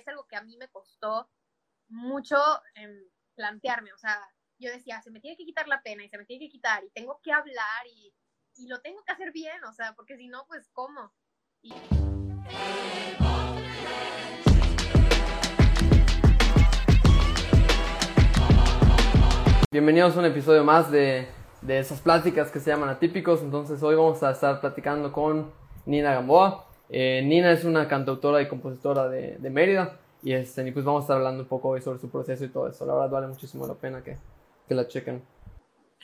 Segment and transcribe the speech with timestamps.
[0.00, 1.30] es algo que a mí me costó
[1.88, 2.36] mucho
[2.74, 3.04] em,
[3.34, 4.18] plantearme, o sea,
[4.58, 6.82] yo decía, se me tiene que quitar la pena y se me tiene que quitar
[6.84, 8.14] y tengo que hablar y,
[8.56, 11.12] y lo tengo que hacer bien, o sea, porque si no, pues, ¿cómo?
[11.62, 11.72] Y...
[19.70, 21.28] Bienvenidos a un episodio más de,
[21.60, 23.40] de, esas pláticas que se llaman atípicos.
[23.40, 25.52] Entonces hoy vamos a estar platicando con
[25.86, 26.69] Nina Gamboa.
[26.92, 31.02] Eh, Nina es una cantautora y compositora de, de Mérida y, este, y pues vamos
[31.02, 32.84] a estar hablando un poco hoy sobre su proceso y todo eso.
[32.84, 34.16] La verdad vale muchísimo la pena que,
[34.68, 35.22] que la chequen.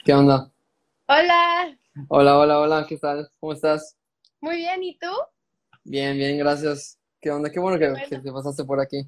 [0.05, 0.53] ¿Qué onda?
[1.09, 1.77] Hola.
[2.09, 2.87] Hola, hola, hola.
[2.89, 3.29] ¿Qué tal?
[3.41, 3.97] ¿Cómo estás?
[4.41, 4.81] Muy bien.
[4.85, 5.09] ¿Y tú?
[5.83, 7.01] Bien, bien, gracias.
[7.21, 7.51] ¿Qué onda?
[7.51, 8.07] Qué bueno que, bueno.
[8.09, 9.03] que te pasaste por aquí.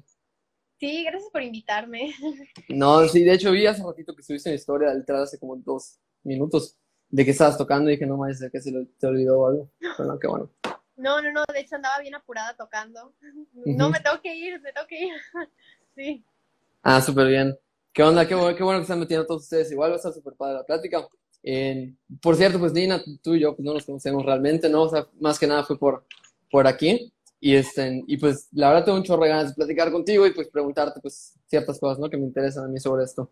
[0.79, 2.13] Sí, gracias por invitarme.
[2.69, 5.99] No, sí, de hecho vi hace ratito que subiste una historia literal hace como dos
[6.23, 6.77] minutos
[7.09, 9.69] de que estabas tocando y dije, no más, que se te olvidó o algo.
[9.79, 10.49] Pero no, qué bueno.
[10.99, 13.13] No, no, no, de hecho andaba bien apurada tocando.
[13.65, 15.13] No, me tengo que ir, me tengo que ir.
[15.95, 16.23] Sí.
[16.81, 17.57] Ah, súper bien.
[17.91, 18.25] ¿Qué onda?
[18.25, 19.69] Qué bueno, qué bueno que están metiendo todos ustedes.
[19.69, 21.05] Igual va a estar súper padre la plática.
[21.43, 24.83] Eh, por cierto, pues Nina, tú y yo pues no nos conocemos realmente, ¿no?
[24.83, 26.05] O sea, más que nada fue por,
[26.49, 27.11] por aquí.
[27.41, 30.31] Y, este, y pues la verdad tengo un chorro de ganas de platicar contigo y
[30.31, 32.09] pues preguntarte pues ciertas cosas, ¿no?
[32.09, 33.29] Que me interesan a mí sobre esto.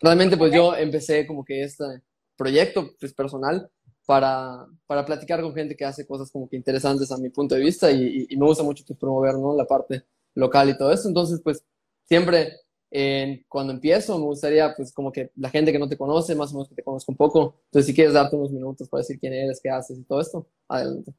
[0.00, 2.02] Realmente pues yo empecé como que este
[2.36, 3.70] proyecto pues personal
[4.06, 7.60] para, para platicar con gente que hace cosas como que interesantes a mi punto de
[7.60, 9.56] vista y, y me gusta mucho pues, promover, ¿no?
[9.56, 11.08] La parte local y todo eso.
[11.08, 11.64] Entonces pues
[12.04, 12.52] siempre
[12.90, 16.50] eh, cuando empiezo me gustaría pues como que la gente que no te conoce, más
[16.50, 17.60] o menos que te conozca un poco.
[17.66, 20.48] Entonces si quieres darte unos minutos para decir quién eres, qué haces y todo esto,
[20.68, 21.12] adelante.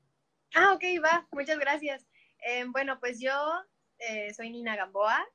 [0.56, 2.06] Ah, ok, va, muchas gracias.
[2.46, 3.32] Eh, bueno, pues yo
[3.98, 5.26] eh, soy Nina Gamboa.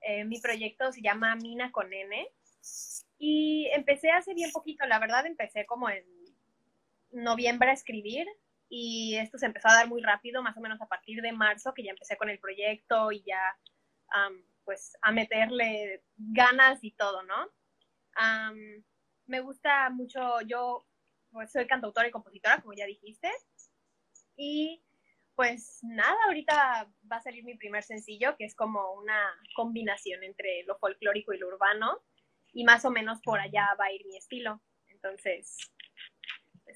[0.00, 2.28] Eh, mi proyecto se llama Mina con N.
[3.18, 6.04] Y empecé hace bien poquito, la verdad, empecé como en
[7.14, 8.26] noviembre a escribir
[8.68, 11.72] y esto se empezó a dar muy rápido, más o menos a partir de marzo,
[11.74, 13.56] que ya empecé con el proyecto y ya,
[14.64, 17.44] pues, a meterle ganas y todo, ¿no?
[18.16, 18.82] Um,
[19.26, 20.86] me gusta mucho, yo
[21.30, 23.30] pues, soy cantautora y compositora, como ya dijiste,
[24.36, 24.82] y
[25.34, 29.20] pues nada, ahorita va a salir mi primer sencillo, que es como una
[29.56, 32.00] combinación entre lo folclórico y lo urbano,
[32.52, 34.62] y más o menos por allá va a ir mi estilo.
[34.86, 35.56] Entonces,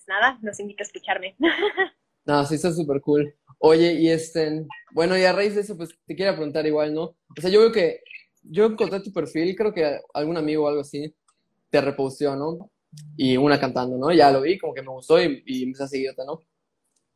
[0.08, 1.36] nada, los invito a escucharme.
[2.24, 3.34] No, sí, está súper cool.
[3.58, 7.02] Oye, y este, bueno, y a raíz de eso, pues te quiero preguntar igual, ¿no?
[7.04, 8.02] O sea, yo veo que,
[8.42, 11.14] yo encontré tu perfil, creo que algún amigo o algo así
[11.70, 12.70] te reposteó, ¿no?
[13.16, 14.12] Y una cantando, ¿no?
[14.12, 16.42] Ya lo vi, como que me gustó y, y empecé a seguirte, ¿no?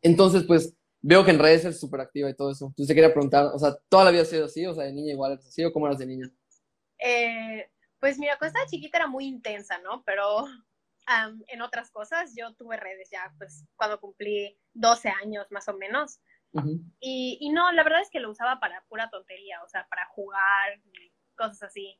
[0.00, 2.68] Entonces, pues, veo que en redes es súper activa y todo eso.
[2.68, 4.64] Entonces, te quería preguntar, o sea, ¿toda la vida has sido así?
[4.64, 6.30] O sea, de niña igual eres así o cómo eras de niña?
[6.98, 7.68] Eh,
[8.00, 10.02] pues mira, cuando estaba chiquita era muy intensa, ¿no?
[10.06, 10.46] Pero
[11.28, 15.74] um, en otras cosas yo tuve redes ya, pues, cuando cumplí 12 años más o
[15.74, 16.20] menos.
[16.52, 16.92] Uh -huh.
[17.00, 20.06] y, y, no, la verdad es que lo usaba para pura tontería, o sea, para
[20.08, 20.80] jugar,
[21.34, 21.98] cosas así.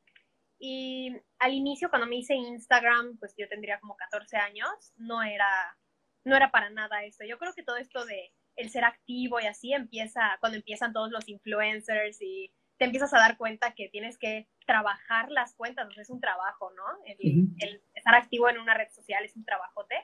[0.59, 5.75] Y al inicio, cuando me hice Instagram, pues yo tendría como 14 años, no era
[6.25, 7.25] no era para nada esto.
[7.25, 11.11] Yo creo que todo esto de el ser activo y así empieza cuando empiezan todos
[11.11, 12.53] los influencers y
[12.83, 16.19] te empiezas a dar cuenta que tienes que trabajar las cuentas, o sea, es un
[16.19, 16.83] trabajo, ¿no?
[17.05, 17.55] El, uh -huh.
[17.61, 19.95] el, estar activo en una red social es un trabajote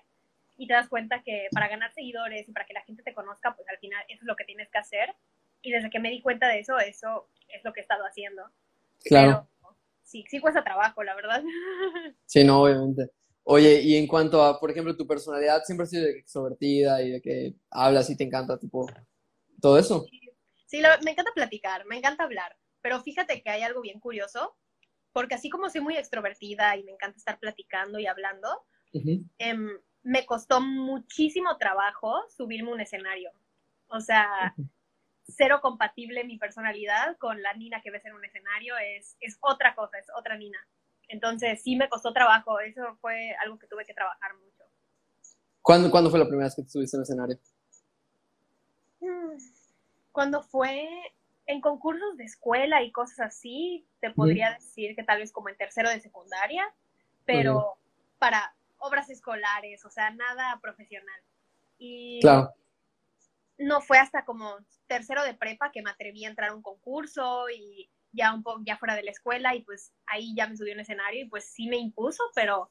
[0.55, 3.53] y te das cuenta que para ganar seguidores y para que la gente te conozca,
[3.53, 5.13] pues al final eso es lo que tienes que hacer.
[5.61, 8.43] Y desde que me di cuenta de eso, eso es lo que he estado haciendo.
[9.03, 9.49] Claro.
[9.59, 11.43] Pero, sí, sí cuesta trabajo, la verdad.
[12.27, 13.09] Sí, no, obviamente.
[13.43, 17.21] Oye, y en cuanto a, por ejemplo, tu personalidad, siempre has sido extrovertida y de
[17.21, 18.87] que hablas y te encanta, tipo,
[19.59, 20.05] todo eso.
[20.69, 24.55] Sí, me encanta platicar, me encanta hablar, pero fíjate que hay algo bien curioso,
[25.11, 29.29] porque así como soy muy extrovertida y me encanta estar platicando y hablando, uh -huh.
[29.39, 29.57] eh,
[30.03, 33.31] me costó muchísimo trabajo subirme un escenario.
[33.87, 34.69] O sea, uh -huh.
[35.27, 39.75] cero compatible mi personalidad con la Nina que ves en un escenario, es, es otra
[39.75, 40.59] cosa, es otra Nina.
[41.07, 44.63] Entonces sí me costó trabajo, eso fue algo que tuve que trabajar mucho.
[45.61, 47.39] ¿Cuándo, ¿cuándo fue la primera vez que te subiste en escenario?
[50.11, 50.87] Cuando fue
[51.49, 55.57] en concursos de escuela y cosas así, te podría decir que tal vez como en
[55.57, 56.63] tercero de secundaria,
[57.25, 57.79] pero
[58.19, 61.19] para obras escolares, o sea, nada profesional.
[61.79, 62.53] Y claro.
[63.57, 67.49] no fue hasta como tercero de prepa que me atreví a entrar a un concurso
[67.49, 70.69] y ya un poco ya fuera de la escuela y pues ahí ya me subí
[70.69, 72.69] a un escenario y pues sí me impuso, pero,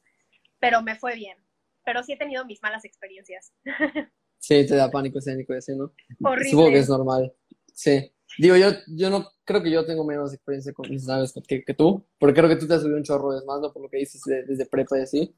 [0.57, 1.37] pero me fue bien.
[1.83, 3.51] Pero sí he tenido mis malas experiencias.
[4.41, 5.91] Sí, te da pánico escénico ese, ¿no?
[6.23, 6.49] Horrible.
[6.51, 7.35] Supongo que es normal.
[7.73, 8.09] Sí.
[8.37, 11.73] Digo, yo, yo no creo que yo tengo menos experiencia con mis naves que, que
[11.73, 13.73] tú, porque creo que tú te has subido un chorro de más, ¿no?
[13.73, 15.35] Por lo que dices de, desde prepa y así.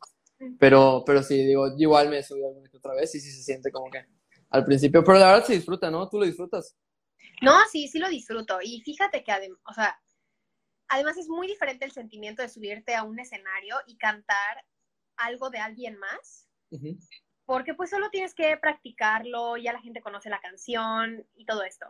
[0.60, 3.44] Pero, pero sí, digo, igual me he subido alguna que otra vez y sí se
[3.44, 4.04] siente como que
[4.50, 6.10] al principio, pero la verdad se disfruta, ¿no?
[6.10, 6.76] ¿Tú lo disfrutas?
[7.42, 8.60] No, sí, sí lo disfruto.
[8.62, 9.98] Y fíjate que, o sea,
[10.90, 14.66] además es muy diferente el sentimiento de subirte a un escenario y cantar
[15.16, 16.48] algo de alguien más.
[17.46, 21.86] Porque pues solo tienes que practicarlo, ya la gente conoce la canción y todo esto.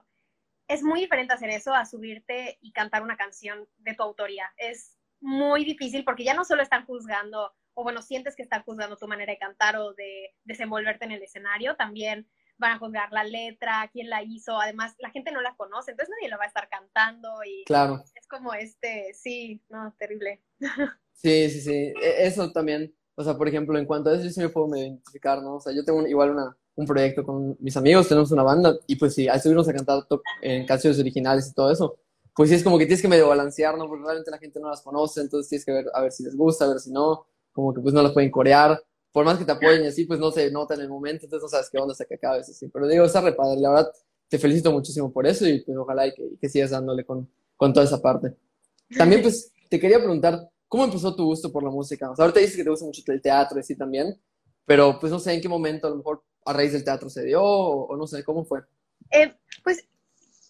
[0.67, 4.51] Es muy diferente hacer eso a subirte y cantar una canción de tu autoría.
[4.57, 8.97] Es muy difícil porque ya no solo están juzgando, o bueno, sientes que están juzgando
[8.97, 12.27] tu manera de cantar o de desenvolverte en el escenario, también
[12.57, 16.13] van a juzgar la letra, quién la hizo, además la gente no la conoce, entonces
[16.15, 18.03] nadie lo va a estar cantando y claro.
[18.15, 20.41] es como este, sí, no, terrible.
[21.13, 24.31] Sí, sí, sí, e, eso también, o sea, por ejemplo, en cuanto a eso yo
[24.31, 25.57] sí me puedo identificar, ¿no?
[25.57, 28.95] O sea, yo tengo igual una, un proyecto con mis amigos, tenemos una banda y
[28.95, 30.03] pues sí, al subirnos a cantar
[30.41, 31.97] en canciones originales y todo eso,
[32.35, 33.87] pues sí es como que tienes que medio balancear, ¿no?
[33.87, 36.35] Porque realmente la gente no las conoce, entonces tienes que ver a ver si les
[36.35, 38.81] gusta, a ver si no, como que pues no las pueden corear,
[39.11, 41.43] por más que te apoyen y así, pues no se nota en el momento, entonces
[41.43, 42.69] no sabes qué onda hasta que acabes así.
[42.69, 43.91] Pero digo, está re padre, la verdad,
[44.29, 47.85] te felicito muchísimo por eso y pues ojalá y que, sigas dándole con, con toda
[47.85, 48.33] esa parte.
[48.97, 52.09] También pues te quería preguntar, ¿cómo empezó tu gusto por la música?
[52.09, 54.17] O sea, ahorita dices que te gusta mucho el teatro y así también,
[54.65, 57.23] pero pues no sé en qué momento, a lo mejor a raíz del teatro se
[57.23, 58.61] dio o, no sé, ¿cómo fue?
[59.11, 59.33] Eh,
[59.63, 59.87] pues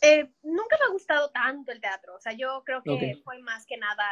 [0.02, 3.66] eh, nunca me ha gustado tanto el teatro, o sea, yo creo que fue más
[3.66, 4.06] que nada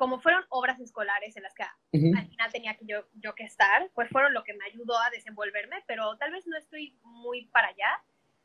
[0.00, 3.90] como fueron obras escolares en las que al final tenía que yo, yo que estar,
[3.92, 7.68] pues fueron lo que me ayudó a desenvolverme, pero tal vez no estoy muy para
[7.68, 8.02] allá.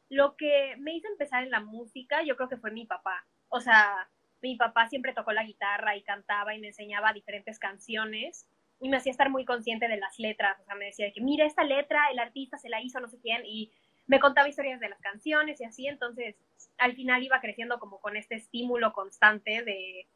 [0.09, 3.25] Lo que me hizo empezar en la música, yo creo que fue mi papá.
[3.47, 4.09] O sea,
[4.41, 8.45] mi papá siempre tocó la guitarra y cantaba y me enseñaba diferentes canciones
[8.79, 10.59] y me hacía estar muy consciente de las letras.
[10.61, 13.19] O sea, me decía que mira esta letra, el artista se la hizo no sé
[13.19, 13.71] quién y
[14.07, 15.87] me contaba historias de las canciones y así.
[15.87, 16.35] Entonces,
[16.77, 20.07] al final iba creciendo como con este estímulo constante de,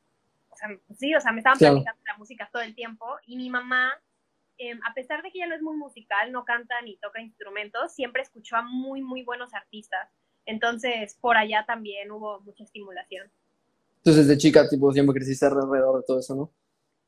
[0.97, 3.91] sí, o sea, me estaban platicando la música todo el tiempo y mi mamá,
[4.57, 7.93] em, a pesar de que ella no es muy musical, no canta ni toca instrumentos,
[7.93, 10.09] siempre escuchó a muy, muy buenos artistas.
[10.45, 13.31] Entonces, por allá también hubo mucha estimulación.
[13.97, 16.51] Entonces, desde chica, tipo, siempre creciste alrededor de todo eso, ¿no?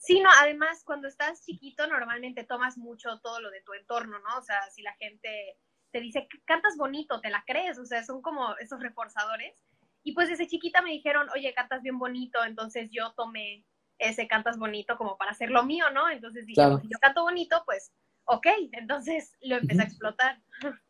[0.01, 4.39] Sí, no, además, cuando estás chiquito, normalmente tomas mucho todo lo de tu entorno, ¿no?
[4.39, 5.57] O sea, si la gente
[5.91, 9.55] te dice, cantas bonito, te la crees, o sea, son como esos reforzadores.
[10.01, 13.63] Y pues desde chiquita me dijeron, oye, cantas bien bonito, entonces yo tomé
[13.99, 16.09] ese cantas bonito como para hacer lo mío, ¿no?
[16.09, 17.91] Entonces dije, si yo canto bonito, pues
[18.25, 20.41] ok, entonces lo empecé a explotar.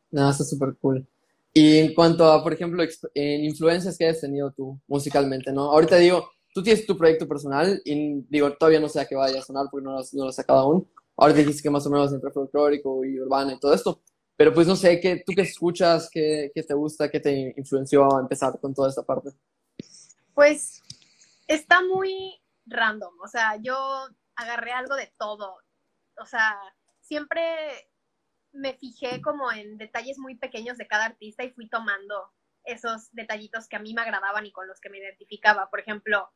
[0.10, 1.06] No, está súper cool.
[1.54, 2.81] Y en cuanto a, por ejemplo,
[3.13, 5.63] en influencias que has tenido tú musicalmente, ¿no?
[5.63, 9.39] Ahorita digo, tú tienes tu proyecto personal y digo, todavía no sé a qué vaya
[9.39, 10.92] a sonar porque no lo, no has sacado aún.
[11.18, 14.01] Ahora dijiste que más o menos entre folclórico y urbano y todo esto.
[14.36, 16.09] Pero pues no sé, ¿qué, ¿tú qué escuchas?
[16.12, 17.09] Qué, ¿Qué te gusta?
[17.09, 19.30] ¿Qué te influenció a empezar con toda esta parte?
[20.33, 20.81] Pues
[21.48, 23.75] está muy random, o sea, yo
[24.36, 25.57] agarré algo de todo,
[26.19, 26.57] o sea,
[27.01, 27.42] siempre
[28.53, 32.31] me fijé como en detalles muy pequeños de cada artista y fui tomando
[32.63, 35.69] esos detallitos que a mí me agradaban y con los que me identificaba.
[35.69, 36.30] Por ejemplo,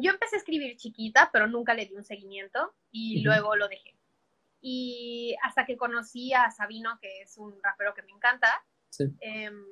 [0.00, 3.94] yo empecé a escribir chiquita, pero nunca le di un seguimiento y luego lo dejé.
[4.60, 8.64] Y hasta que conocí a Sabino, que es un rapero que me encanta,
[9.20, 9.64] em,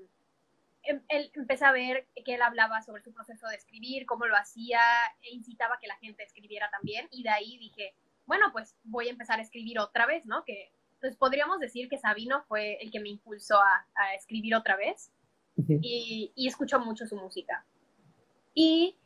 [0.83, 4.37] em, él, empecé a ver que él hablaba sobre su proceso de escribir, cómo lo
[4.37, 4.81] hacía,
[5.23, 7.07] e incitaba que la gente escribiera también.
[7.11, 7.95] Y de ahí dije,
[8.27, 10.45] bueno, pues voy a empezar a escribir otra vez, ¿no?
[10.45, 15.13] Que pues podríamos decir que Sabino fue el que me impulsó a, escribir otra vez.
[15.57, 17.65] y, y, escucho mucho su música.
[18.55, 19.00] Y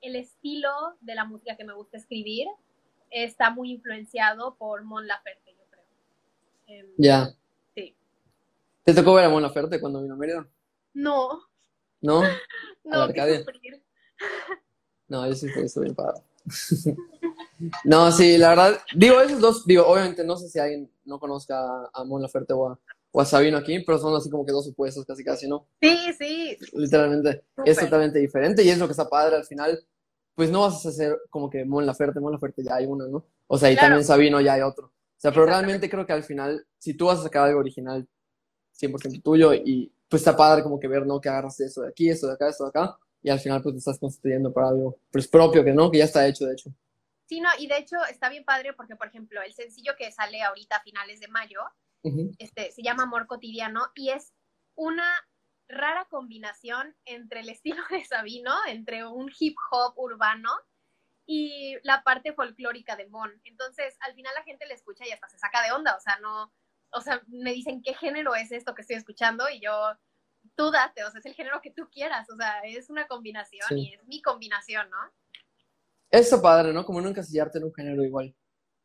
[0.00, 0.70] el estilo
[1.00, 2.46] de la música que me gusta escribir
[3.10, 5.84] está muy influenciado por Mon Laferte, yo creo.
[6.66, 7.30] Em, ya.
[7.74, 7.94] Sí.
[8.84, 10.48] ¿Te tocó ver a Mon Laferte cuando vino a Mérida?
[10.94, 11.42] No.
[12.00, 12.22] ¿No?
[12.84, 13.44] no, Arcadia?
[15.08, 16.22] No, yo sí estoy bien padre.
[17.84, 21.90] no, sí, la verdad, digo, esos dos, digo, obviamente no sé si alguien no conozca
[21.92, 22.78] a Mon Laferte o a,
[23.16, 25.66] o a Sabino aquí, pero son así como que dos opuestos casi casi, ¿no?
[25.80, 26.58] Sí, sí.
[26.74, 27.44] Literalmente.
[27.64, 29.82] Es totalmente diferente y es lo que está padre al final
[30.34, 33.24] pues no vas a hacer como que Mon Laferte, Mon Laferte ya hay una, ¿no?
[33.46, 34.88] O sea, y también Sabino ya hay otro.
[34.88, 38.06] O sea, pero realmente creo que al final, si tú vas a sacar algo original
[38.78, 41.18] 100% tuyo y pues está padre como que ver, ¿no?
[41.18, 43.76] Que agarras eso de aquí, eso de acá, esto de acá, y al final pues
[43.76, 46.70] te estás construyendo para algo pues propio, que no, que ya está hecho, de hecho.
[47.24, 50.42] Sí, no, y de hecho está bien padre porque, por ejemplo, el sencillo que sale
[50.42, 51.60] ahorita a finales de mayo,
[52.38, 54.32] este, se llama Amor Cotidiano y es
[54.74, 55.08] una
[55.68, 60.50] rara combinación entre el estilo de Sabino, entre un hip hop urbano
[61.26, 63.30] y la parte folclórica de Mon.
[63.44, 66.18] Entonces, al final la gente le escucha y hasta se saca de onda, o sea,
[66.20, 66.52] no,
[66.92, 69.48] o sea, me dicen, ¿qué género es esto que estoy escuchando?
[69.50, 69.72] Y yo,
[70.54, 73.76] tú date, o sea, es el género que tú quieras, o sea, es una combinación
[73.76, 74.98] y es mi combinación, ¿no?
[76.10, 76.84] Eso padre, ¿no?
[76.84, 78.34] Como no encasillarte en un género igual.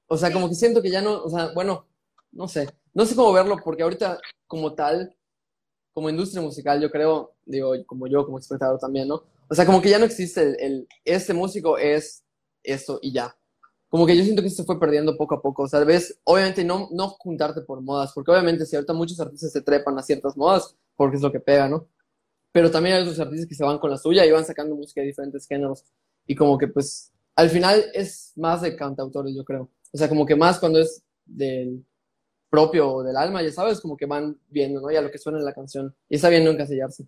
[0.08, 1.88] O sea, como que siento que ya no, o sea, bueno,
[2.32, 5.16] no sé, no sé cómo verlo porque ahorita como tal,
[5.94, 9.24] como industria musical, yo creo, digo, como yo, como espectador también, ¿no?
[9.50, 12.24] O sea, como que ya no existe el, este músico es
[12.64, 13.36] esto y ya.
[13.90, 15.64] Como que yo siento que se fue perdiendo poco a poco.
[15.64, 19.52] O sea, ves, obviamente no, no juntarte por modas, porque obviamente si ahorita muchos artistas
[19.52, 21.88] se trepan a ciertas modas, porque es lo que pega, ¿no?
[22.54, 25.02] Pero también hay otros artistas que se van con la suya y van sacando música
[25.02, 25.84] de diferentes géneros.
[26.26, 29.70] Y como que pues, al final es más de cantautores, yo creo.
[29.92, 31.86] O sea, como que más cuando es del
[32.52, 34.92] propio del alma, ya sabes, como que van viendo, ¿no?
[34.92, 35.96] Ya lo que suena en la canción.
[36.10, 37.08] Y está bien no encasillarse.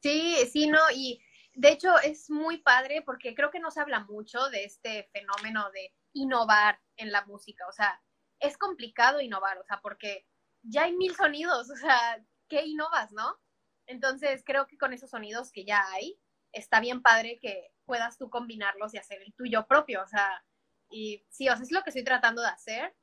[0.00, 1.20] Sí, sí, no, y
[1.54, 5.68] de hecho es muy padre porque creo que no se habla mucho de este fenómeno
[5.72, 8.00] de innovar en la música, o sea,
[8.38, 10.24] es complicado innovar, o sea, porque
[10.62, 13.38] ya hay mil sonidos, o sea, ¿qué innovas, no?
[13.86, 16.16] Entonces creo que con esos sonidos que ya hay,
[16.52, 20.44] está bien padre que puedas tú combinarlos y hacer el tuyo propio, o sea,
[20.90, 22.94] y sí, o sea, es lo que estoy tratando de hacer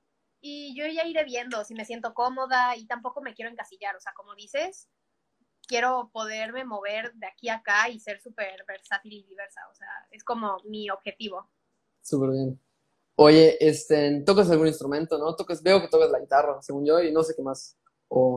[0.49, 3.99] y yo ya iré viendo si me siento cómoda y tampoco me quiero encasillar, o
[3.99, 4.87] sea, como dices,
[5.67, 9.89] quiero poderme mover de aquí a acá y ser súper versátil y diversa, o sea,
[10.11, 11.49] es como mi objetivo.
[12.01, 12.61] Súper bien.
[13.15, 15.35] Oye, este, ¿tocas algún instrumento, no?
[15.35, 17.77] Tocas, veo que tocas la guitarra, según yo, y no sé qué más.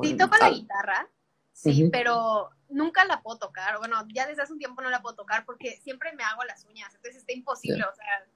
[0.02, 1.08] sí, toco la guitarra,
[1.52, 3.78] sí, pero nunca la puedo tocar.
[3.78, 6.64] Bueno, ya desde hace un tiempo no la puedo tocar porque siempre me hago las
[6.64, 8.26] uñas, entonces está imposible, o sea.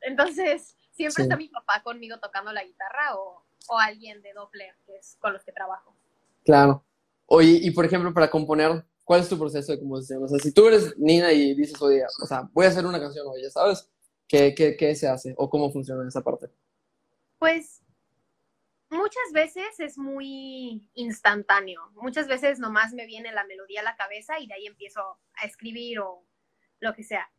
[0.00, 4.96] Entonces, siempre está mi papá conmigo tocando la guitarra o, o alguien de doble, que
[4.96, 5.94] es con los que trabajo.
[6.44, 6.84] Claro.
[7.26, 10.24] Oye, y por ejemplo, para componer, ¿cuál es tu proceso de composición?
[10.24, 13.00] O sea, si tú eres Nina y dices, oye, o sea, voy a hacer una
[13.00, 13.88] canción hoy, ¿sabes?
[14.26, 16.50] ¿Qué, qué, qué se hace o cómo funciona esa parte?
[17.38, 17.82] Pues
[18.90, 21.90] muchas veces es muy instantáneo.
[21.94, 25.00] Muchas veces nomás me viene la melodía a la cabeza y de ahí empiezo
[25.34, 26.24] a escribir o
[26.80, 27.30] lo que sea.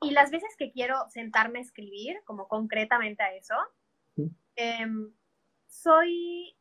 [0.00, 3.54] Y las veces que quiero sentarme a escribir, como concretamente a eso,
[4.56, 4.86] eh,
[5.66, 6.56] soy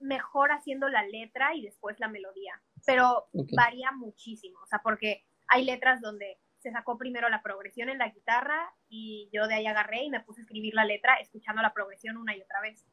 [0.00, 5.64] mejor haciendo la letra y después la melodía, pero varía muchísimo, o sea, porque hay
[5.64, 10.04] letras donde se sacó primero la progresión en la guitarra y yo de ahí agarré
[10.04, 12.86] y me puse a escribir la letra escuchando la progresión una y otra vez.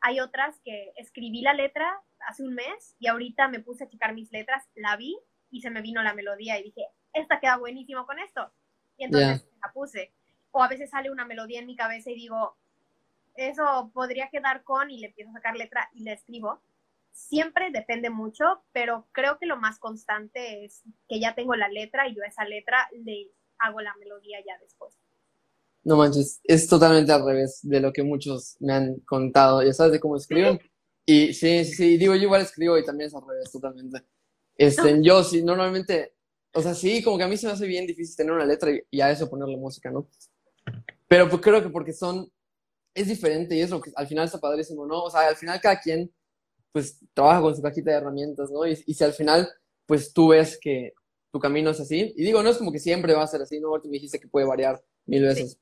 [0.00, 4.14] Hay otras que escribí la letra hace un mes y ahorita me puse a checar
[4.14, 5.18] mis letras, la vi
[5.50, 8.52] y se me vino la melodía y dije, esta queda buenísimo con esto.
[9.00, 10.12] Y entonces la puse.
[10.52, 12.56] O a veces sale una melodía en mi cabeza y digo,
[13.34, 16.60] eso podría quedar con y le empiezo a sacar letra y le escribo
[17.12, 22.08] siempre depende mucho, pero creo que lo más constante es que ya tengo la letra
[22.08, 24.94] y yo a esa letra le hago la melodía ya después.
[25.82, 29.92] No manches, es totalmente al revés de lo que muchos me han contado, ya sabes
[29.92, 30.60] de cómo escriben.
[31.06, 34.02] Y sí, sí, sí, digo, yo igual escribo y también es al revés totalmente.
[34.56, 36.14] Este, yo sí, normalmente,
[36.52, 38.70] o sea, sí, como que a mí se me hace bien difícil tener una letra
[38.90, 40.08] y, a eso ponerle música, ¿no?
[41.06, 42.30] Pero pues creo que porque son,
[42.94, 45.04] es diferente y es lo que al final está padrísimo, ¿no?
[45.04, 46.12] O sea, al final cada quien
[46.72, 48.66] pues trabaja con su cajita de herramientas, ¿no?
[48.66, 49.48] Y, si al final,
[49.86, 50.92] pues tú ves que
[51.32, 53.60] tu camino es así, y digo, no es como que siempre va a ser así,
[53.60, 53.80] ¿no?
[53.80, 55.58] Tú me dijiste que puede variar mil veces,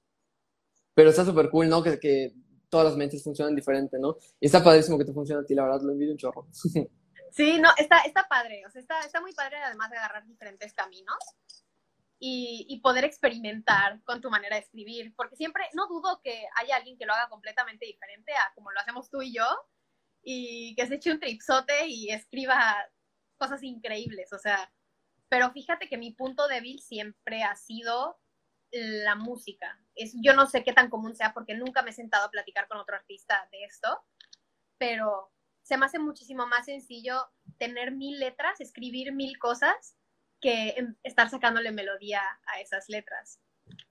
[0.94, 1.82] pero está súper cool, ¿no?
[1.82, 2.34] Que, que
[2.68, 4.16] todas las mentes funcionan diferente, ¿no?
[4.40, 6.46] Y está padrísimo que te funcione a ti, la verdad, lo envidio un chorro.
[7.32, 10.72] Sí, no, está, está padre, o sea, está, está muy padre además de agarrar diferentes
[10.74, 11.18] caminos
[12.18, 16.76] y, y, poder experimentar con tu manera de escribir, porque siempre, no dudo que haya
[16.76, 19.46] alguien que lo haga completamente diferente a como lo hacemos tú y yo,
[20.22, 22.76] y que se eche un tripsote y escriba
[23.36, 24.72] cosas increíbles, o sea,
[25.28, 28.18] pero fíjate que mi punto débil siempre ha sido
[28.70, 29.78] la música.
[29.94, 32.68] Es, yo no sé qué tan común sea porque nunca me he sentado a platicar
[32.68, 34.04] con otro artista de esto,
[34.78, 35.32] pero
[35.68, 37.14] se me hace muchísimo más sencillo
[37.58, 39.96] tener mil letras, escribir mil cosas,
[40.40, 43.38] que em, estar sacándole melodía a esas letras.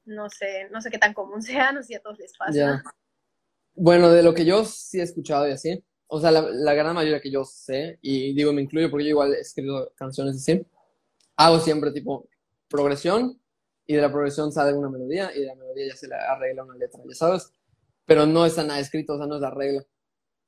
[0.04, 2.84] No sé, no sé qué tan común sea, no sé si a todos les pasa.
[3.76, 7.22] Bueno, de lo que yo sí he escuchado y así, o sea, la, gran mayoría
[7.22, 10.66] que yo sé, y digo, me incluyo porque yo igual he escrito canciones así,
[11.36, 12.28] hago siempre tipo
[12.68, 13.40] progresión,
[13.86, 16.64] y de la progresión sale una melodía, y de la melodía ya se le arregla
[16.64, 17.54] una letra, ya sabes,
[18.04, 19.86] pero no está nada escrito, o sea, no es la regla.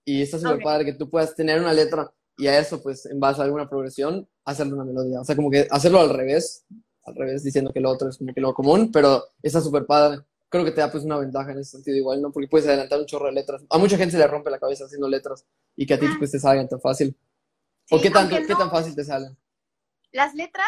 [0.10, 3.20] Y está súper padre que tú puedas tener una letra y a eso, pues, en
[3.20, 5.22] base a alguna progresión, hacerle una melodía.
[5.22, 6.66] O sea, como que hacerlo al revés,
[7.04, 10.24] al revés, diciendo que lo otro es como que lo común, pero está súper padre
[10.50, 12.32] creo que te da pues una ventaja en ese sentido igual, ¿no?
[12.32, 13.63] Porque puedes adelantar un chorro de letras.
[13.70, 16.16] A mucha gente se le rompe la cabeza haciendo letras y que a ti ah.
[16.18, 17.16] pues te salgan tan fácil.
[17.92, 19.38] ¿O qué, tanto, qué tan fácil te salen?
[20.12, 20.68] Las letras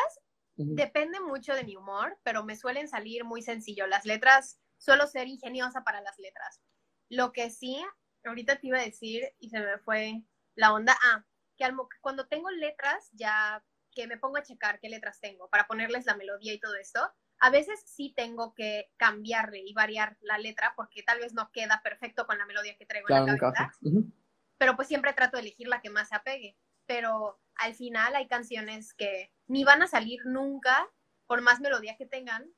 [0.55, 3.87] dependen mucho de mi humor, pero me suelen salir muy sencillo.
[3.87, 6.61] Las letras, suelo ser ingeniosa para las letras.
[7.09, 7.83] Lo que sí,
[8.23, 10.23] ahorita te iba a decir y se me fue
[10.55, 10.95] la onda.
[11.03, 11.25] Ah,
[11.57, 11.65] que
[12.01, 16.15] cuando tengo letras, ya que me pongo a checar qué letras tengo para ponerles la
[16.15, 16.99] melodía y todo esto,
[17.39, 21.81] a veces sí tengo que cambiarle y variar la letra porque tal vez no queda
[21.83, 23.71] perfecto con la melodía que traigo en la cabeza.
[24.57, 26.57] Pero pues siempre trato de elegir la que más se apegue.
[26.85, 30.89] pero al final hay canciones que ni van a salir nunca,
[31.27, 32.51] por más melodía que tengan,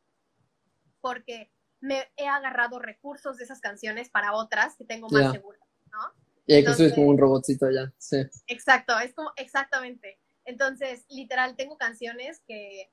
[1.01, 1.51] porque
[1.83, 5.61] me he agarrado recursos de esas canciones para otras que tengo más seguras,
[5.91, 5.99] ¿no?
[6.47, 8.23] Y que subir como un robotcito ya, sí.
[8.47, 10.17] Exacto, es como, exactamente.
[10.45, 12.89] Entonces, literal, tengo canciones que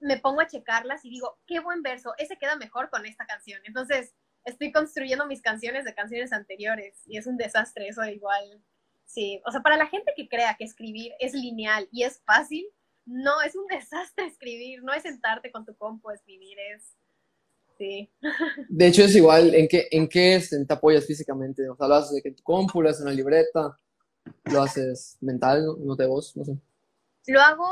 [0.00, 3.60] me pongo a checarlas y digo, qué buen verso, ese queda mejor con esta canción.
[3.66, 4.14] Entonces,
[4.46, 8.64] estoy construyendo mis canciones de canciones anteriores y es un desastre eso igual.
[9.04, 12.66] Sí, o sea, para la gente que crea que escribir es lineal y es fácil,
[13.04, 16.96] no, es un desastre escribir, no es sentarte con tu compu escribir, es...
[17.78, 18.10] Sí.
[18.68, 21.68] De hecho, es igual, ¿en qué, en qué te apoyas físicamente?
[21.68, 23.78] O sea, lo haces de que tu compu, lo haces en una libreta,
[24.44, 26.58] lo haces mental, no, de voz, no sé.
[27.28, 27.68] Lo hago,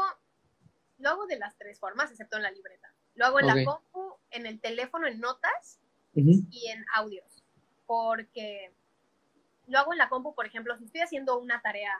[0.99, 2.95] lo hago de las tres formas, excepto en la libreta.
[3.15, 5.81] Lo hago en la compu, en el teléfono, en notas
[6.15, 7.43] y en audios.
[7.87, 8.73] Porque
[9.67, 11.93] lo hago en la compu, por ejemplo, si estoy haciendo una tarea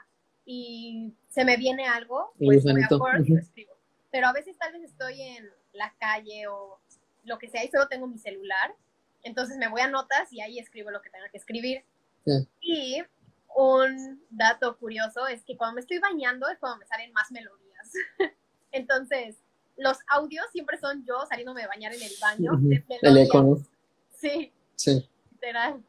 [0.45, 3.73] y se me viene algo, pues voy a Word y lo escribo.
[4.11, 6.79] Pero a veces tal vez estoy en la calle o
[7.27, 8.73] lo que sea y solo tengo mi celular,
[9.23, 11.83] entonces me voy a notas y ahí escribo lo que tenga que escribir.
[12.59, 13.01] Y
[13.55, 17.91] un dato curioso es que cuando me estoy bañando es cuando me salen más melodías.
[18.71, 19.37] entonces,
[19.77, 22.51] los audios siempre son yo saliéndome de bañar en el baño.
[23.01, 23.59] El eco,
[24.15, 24.51] Sí.
[24.75, 25.07] Sí.
[25.31, 25.83] Literal.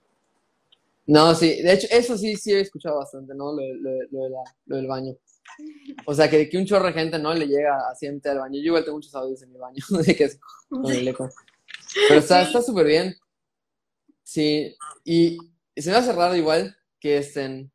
[1.06, 3.52] No, sí, de hecho, eso sí, sí he escuchado bastante, ¿no?
[3.52, 5.16] Lo, lo, lo, del baño.
[6.04, 7.34] O sea, que, que un chorro de gente, ¿no?
[7.34, 8.60] Le llega siempre al baño.
[8.60, 10.38] Yo igual tengo muchos audios en mi baño, de que es
[10.68, 11.28] con el eco.
[12.08, 13.16] Pero está súper bien.
[14.28, 15.38] Sí, y,
[15.74, 17.72] se me hace raro igual que estén,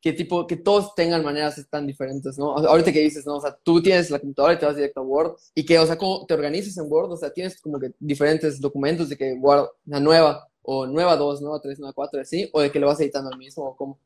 [0.00, 2.56] que tipo, que todos tengan maneras tan diferentes, ¿no?
[2.56, 3.36] ahorita que dices, ¿no?
[3.36, 5.86] O sea, tú tienes la computadora y te vas directo a Word, y que, o
[5.86, 7.12] sea, ¿cómo te organizas en Word?
[7.12, 11.40] O sea, tienes como que diferentes documentos de que Word, la nueva, o nueva 2,
[11.40, 14.00] nueva 3, nueva 4, así, o de que lo vas editando al mismo, o cómo?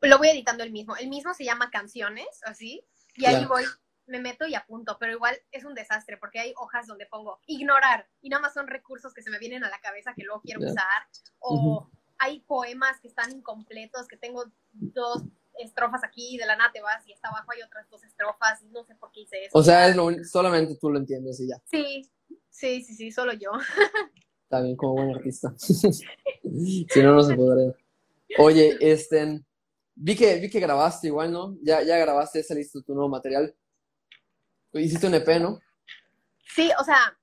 [0.00, 0.96] Lo voy editando el mismo.
[0.96, 2.84] El mismo se llama canciones, así,
[3.16, 3.64] y ahí voy,
[4.06, 8.08] me meto y apunto, pero igual es un desastre porque hay hojas donde pongo ignorar
[8.20, 10.60] y nada más son recursos que se me vienen a la cabeza que luego quiero
[10.60, 11.06] usar,
[11.38, 15.22] o hay poemas que están incompletos, que tengo dos
[15.58, 18.68] estrofas aquí, de la nada te vas y está abajo hay otras dos estrofas, y
[18.68, 19.58] no sé por qué hice eso.
[19.58, 21.60] O sea, es lo, solamente tú lo entiendes y ya.
[21.64, 22.10] Sí,
[22.48, 23.50] sí, sí, sí, solo yo.
[24.50, 25.54] Bien, como buen artista.
[25.58, 27.72] si no, no se podría.
[28.38, 29.40] Oye, este,
[30.02, 31.56] vi que, vi que grabaste igual, ¿no?
[31.62, 33.54] Ya, ya grabaste, ya listo tu nuevo material.
[34.72, 35.60] Hiciste un EP, ¿no?
[36.54, 37.18] Sí, o sea,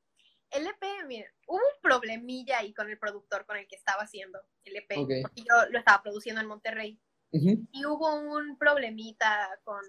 [0.51, 4.39] el EP, mira, hubo un problemilla ahí con el productor con el que estaba haciendo
[4.63, 6.99] el EP, porque yo lo estaba produciendo en Monterrey.
[7.31, 9.81] Y hubo un problemita con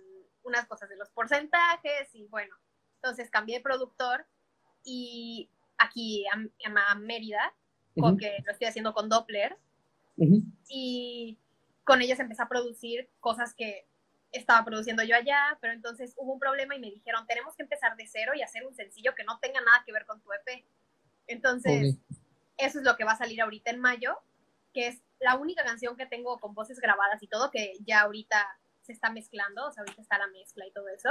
[0.43, 2.55] unas cosas de los porcentajes y bueno,
[2.97, 4.27] entonces cambié de productor
[4.83, 7.55] y aquí a, Mérida,
[7.95, 9.57] porque lo estoy haciendo con Doppler.
[10.69, 11.39] Y
[11.89, 13.87] con ellos empecé a producir cosas que
[14.31, 17.97] estaba produciendo yo allá, pero entonces hubo un problema y me dijeron, tenemos que empezar
[17.97, 20.67] de cero y hacer un sencillo que no tenga nada que ver con tu EP.
[21.29, 21.97] Entonces,
[22.59, 24.19] eso es lo que va a salir ahorita en mayo,
[24.75, 28.47] que es la única canción que tengo con voces grabadas y todo, que ya ahorita
[28.83, 31.09] se está mezclando, o sea, ahorita está la mezcla y todo eso.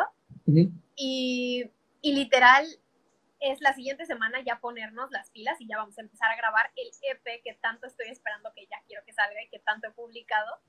[0.95, 2.67] y, y literal,
[3.39, 6.71] es la siguiente semana ya ponernos las pilas y ya vamos a empezar a grabar
[6.75, 9.91] el EP que tanto estoy esperando que ya quiero que salga y que tanto he
[9.91, 10.59] publicado.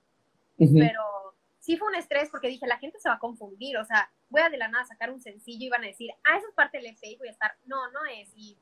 [0.59, 4.11] Pero sí fue un estrés porque dije, la gente se va a confundir, o sea,
[4.29, 6.55] voy a de la nada sacar un sencillo y van a decir, ah, eso es
[6.55, 8.59] parte del EP y voy a estar, no, no es, y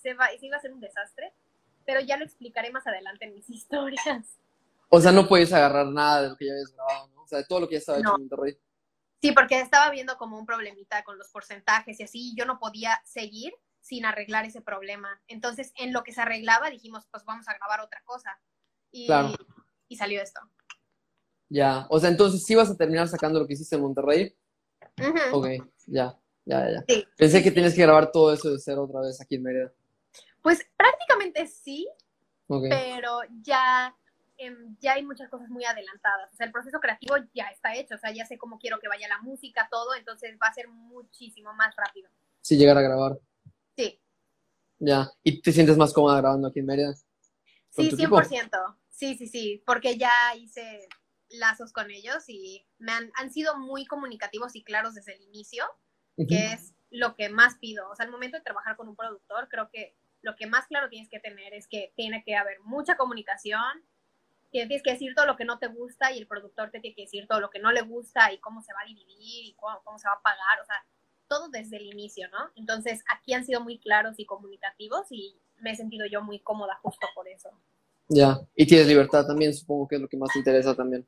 [0.00, 1.32] se, va, se iba a ser un desastre,
[1.84, 4.38] pero ya lo explicaré más adelante en mis historias.
[4.88, 7.22] O sea, no puedes agarrar nada de lo que ya habías grabado, ¿no?
[7.22, 8.56] O sea, de todo lo que ya estaba hecho en Monterrey.
[9.24, 13.00] Sí, porque estaba viendo como un problemita con los porcentajes y así, yo no podía
[13.06, 15.18] seguir sin arreglar ese problema.
[15.28, 18.38] Entonces, en lo que se arreglaba, dijimos, pues vamos a grabar otra cosa.
[18.90, 19.08] Y,
[19.88, 20.40] y salió esto.
[21.48, 24.36] Ya, o sea, entonces sí vas a terminar sacando lo que hiciste en Monterrey.
[25.32, 25.46] Ok,
[25.86, 26.84] ya, ya, ya.
[27.16, 29.72] Pensé que tienes que grabar todo eso de cero otra vez aquí en Mérida.
[30.42, 31.88] Pues prácticamente sí,
[32.46, 33.96] pero ya
[34.36, 36.32] Em, ya hay muchas cosas muy adelantadas.
[36.32, 37.94] O sea, el proceso creativo ya está hecho.
[37.94, 39.94] O sea, ya sé cómo quiero que vaya la música, todo.
[39.94, 42.10] Entonces va a ser muchísimo más rápido.
[42.40, 43.18] Si llegar a grabar.
[43.76, 44.00] Sí.
[44.78, 45.10] Ya.
[45.22, 46.94] ¿Y te sientes más cómoda grabando aquí en Mérida?
[47.70, 48.76] Sí, 100%.
[48.88, 49.62] Sí, sí, sí.
[49.66, 50.88] Porque ya hice
[51.28, 55.64] lazos con ellos y me han, han sido muy comunicativos y claros desde el inicio,
[56.28, 57.90] que es lo que más pido.
[57.90, 60.88] O sea, al momento de trabajar con un productor, creo que lo que más claro
[60.88, 63.84] tienes que tener es que tiene que haber mucha comunicación,
[64.62, 67.02] tienes que decir todo lo que no te gusta y el productor te tiene que
[67.02, 69.98] decir todo lo que no le gusta y cómo se va a dividir y cómo,
[69.98, 70.76] se va a pagar, o sea,
[71.28, 72.50] todo desde el inicio, ¿no?
[72.54, 76.78] Entonces, aquí han sido muy claros y comunicativos y me he sentido yo muy cómoda
[76.82, 77.50] justo por eso.
[78.08, 81.06] Ya, y tienes libertad también, supongo que es lo que más te interesa también.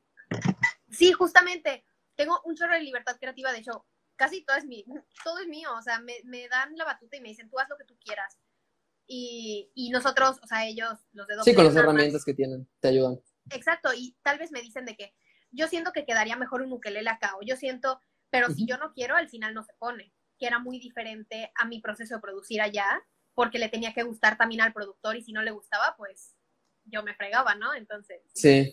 [0.90, 3.84] Sí, justamente, tengo un chorro de libertad creativa, de hecho,
[4.16, 4.84] casi todo es, mi,
[5.24, 7.68] todo es mío, o sea, me, me dan la batuta y me dicen, tú haz
[7.68, 8.36] lo que tú quieras.
[9.06, 12.88] Y, y nosotros, o sea, ellos, los de Sí, con las herramientas que tienen, te
[12.88, 13.20] ayudan.
[13.50, 15.14] Exacto, y tal vez me dicen de que
[15.50, 18.92] yo siento que quedaría mejor un ukelele acá, o yo siento, pero si yo no
[18.92, 22.60] quiero, al final no se pone, que era muy diferente a mi proceso de producir
[22.60, 23.02] allá,
[23.34, 26.34] porque le tenía que gustar también al productor, y si no le gustaba, pues
[26.84, 27.74] yo me fregaba, ¿no?
[27.74, 28.22] Entonces.
[28.34, 28.72] Sí,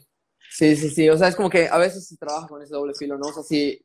[0.49, 2.93] sí, sí, sí, o sea, es como que a veces se trabaja con ese doble
[2.95, 3.27] filo, ¿no?
[3.27, 3.83] O sea, si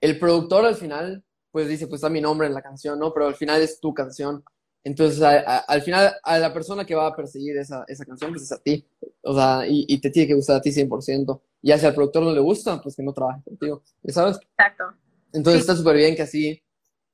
[0.00, 3.12] el productor al final, pues dice, pues está mi nombre en la canción, ¿no?
[3.12, 4.42] Pero al final es tu canción.
[4.84, 8.52] Entonces, al final, a la persona que va a perseguir esa, esa canción, pues es
[8.52, 8.84] a ti.
[9.22, 11.40] O sea, y, y, te tiene que gustar a ti 100%.
[11.62, 13.82] Y si al productor no le gusta, pues que no trabaje contigo.
[14.02, 14.38] ¿Ya sabes?
[14.38, 14.84] Exacto.
[15.32, 16.60] Entonces, está súper bien que así,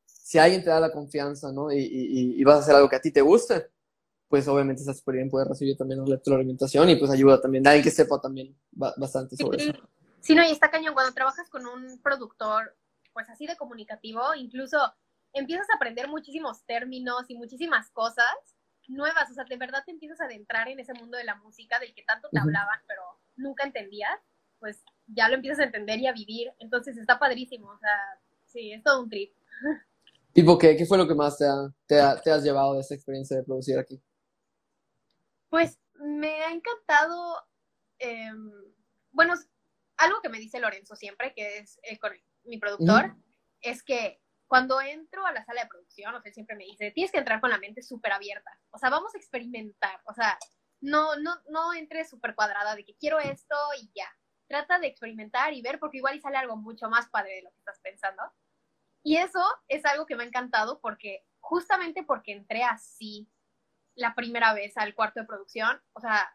[0.06, 1.70] si alguien te da la confianza, ¿no?
[1.70, 3.70] Y, y, y, vas a hacer algo que a ti te guste,
[4.28, 7.70] pues obviamente está súper bien poder recibir también la retroalimentación y pues ayuda también a
[7.70, 9.72] alguien que sepa también bastante sobre eso.
[10.20, 10.94] Sí, no, y está cañón.
[10.94, 12.76] Cuando trabajas con un productor,
[13.12, 14.78] pues así de comunicativo, incluso
[15.32, 18.34] empiezas a aprender muchísimos términos y muchísimas cosas
[18.88, 21.78] nuevas, o sea, de verdad te empiezas a adentrar en ese mundo de la música
[21.78, 23.02] del que tanto te hablaban, pero
[23.36, 24.18] nunca entendías,
[24.58, 27.98] pues ya lo empiezas a entender y a vivir, entonces está padrísimo, o sea,
[28.46, 29.32] sí, es todo un trip.
[30.32, 31.46] Tipo, ¿qué, qué fue lo que más te,
[31.86, 34.00] te, te has llevado de esta experiencia de producir aquí?
[35.48, 37.46] Pues me ha encantado,
[37.98, 38.30] eh,
[39.10, 39.34] bueno,
[39.96, 42.12] algo que me dice Lorenzo siempre, que es eh, con
[42.44, 43.16] mi productor,
[43.60, 47.12] es que cuando entro a la sala de producción, o sea, siempre me dice, tienes
[47.12, 48.58] que entrar con la mente súper abierta.
[48.70, 50.00] O sea, vamos a experimentar.
[50.06, 50.38] O sea,
[50.80, 54.08] no, no, no entres súper cuadrada de que quiero esto y ya.
[54.48, 57.50] Trata de experimentar y ver, porque igual y sale algo mucho más padre de lo
[57.50, 58.22] que estás pensando.
[59.02, 63.28] Y eso es algo que me ha encantado porque justamente porque entré así
[63.94, 66.34] la primera vez al cuarto de producción, o sea,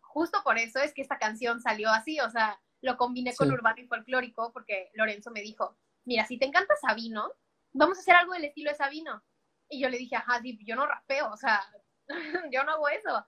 [0.00, 3.80] justo por eso es que esta canción salió así, o sea, lo combiné con urbano
[3.80, 7.30] y folclórico porque Lorenzo me dijo, mira, si te encanta Sabino,
[7.76, 9.22] vamos a hacer algo del estilo de Sabino.
[9.68, 11.60] Y yo le dije, ajá, sí, yo no rapeo, o sea,
[12.52, 13.26] yo no hago eso.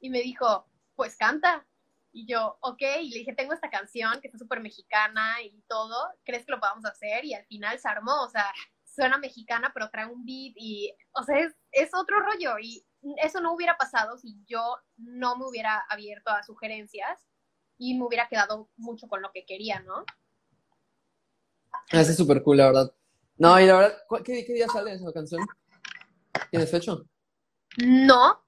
[0.00, 1.66] Y me dijo, pues canta.
[2.12, 5.96] Y yo, ok, y le dije, tengo esta canción que está súper mexicana y todo,
[6.24, 7.24] ¿crees que lo podamos hacer?
[7.24, 8.52] Y al final se armó, o sea,
[8.84, 12.58] suena mexicana, pero trae un beat y, o sea, es, es otro rollo.
[12.60, 12.86] Y
[13.22, 17.26] eso no hubiera pasado si yo no me hubiera abierto a sugerencias
[17.78, 20.04] y me hubiera quedado mucho con lo que quería, ¿no?
[21.90, 22.94] Eso es súper cool, la verdad.
[23.36, 25.44] No, y la verdad, ¿qué, día sale esa canción?
[26.50, 26.92] ¿Tienes fecha?
[27.78, 28.44] No,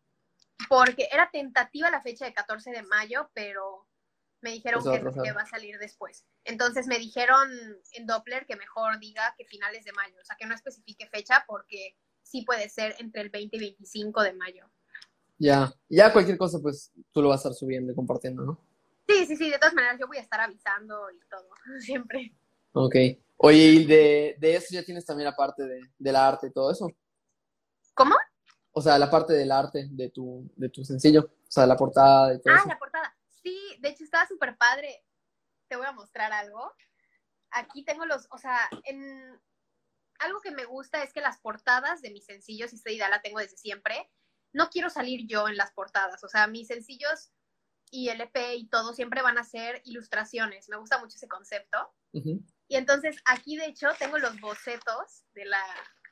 [0.68, 3.86] porque era tentativa la fecha de 14 de mayo, pero
[4.40, 6.24] me dijeron que, que, va a salir después.
[6.44, 7.48] Entonces me dijeron
[7.92, 11.44] en Doppler que mejor diga que finales de mayo, o sea, que no especifique fecha
[11.48, 14.70] porque sí puede ser entre el 20 y 25 de mayo.
[15.38, 18.60] Ya, ya cualquier cosa, pues tú lo vas a estar subiendo y compartiendo, ¿no?
[19.06, 21.48] Sí, sí, sí, de todas maneras yo voy a estar avisando y todo,
[21.80, 22.34] siempre.
[22.78, 22.94] Ok.
[23.38, 26.70] Oye, ¿y de, de eso ya tienes también la parte de, del arte y todo
[26.70, 26.86] eso?
[27.94, 28.14] ¿Cómo?
[28.72, 31.22] O sea, la parte del arte de tu, de tu sencillo.
[31.24, 32.68] O sea, la portada y todo ah, eso.
[32.68, 33.16] la portada.
[33.42, 35.06] Sí, de hecho estaba súper padre.
[35.68, 36.70] Te voy a mostrar algo.
[37.50, 39.40] Aquí tengo los, o sea, en
[40.18, 43.22] algo que me gusta es que las portadas de mis sencillos, y esta idea la
[43.22, 44.10] tengo desde siempre,
[44.52, 46.22] no quiero salir yo en las portadas.
[46.24, 47.32] O sea, mis sencillos
[47.90, 50.68] y el EP y todo siempre van a ser ilustraciones.
[50.68, 51.78] Me gusta mucho ese concepto.
[52.68, 55.62] Y entonces aquí de hecho tengo los bocetos de la,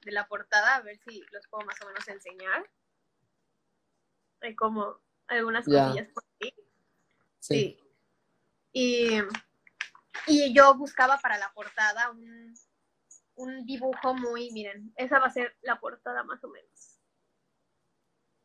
[0.05, 2.71] de la portada, a ver si los puedo más o menos enseñar.
[4.41, 6.55] Hay como algunas cosillas por aquí.
[7.41, 7.79] Sí.
[8.73, 9.21] Y,
[10.27, 12.55] y, yo buscaba para la portada un,
[13.37, 16.99] un dibujo muy, miren, esa va a ser la portada más o menos.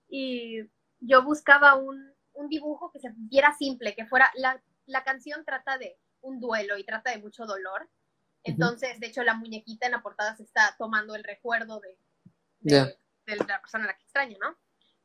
[0.07, 0.69] Y
[0.99, 5.77] yo buscaba un, un dibujo que se viera simple, que fuera, la, la canción trata
[5.77, 7.89] de un duelo y trata de mucho dolor.
[8.43, 11.97] Entonces, de hecho, la muñequita en la portada se está tomando el recuerdo de,
[12.62, 12.97] de,
[13.47, 14.58] la persona a la que extraña, ¿no?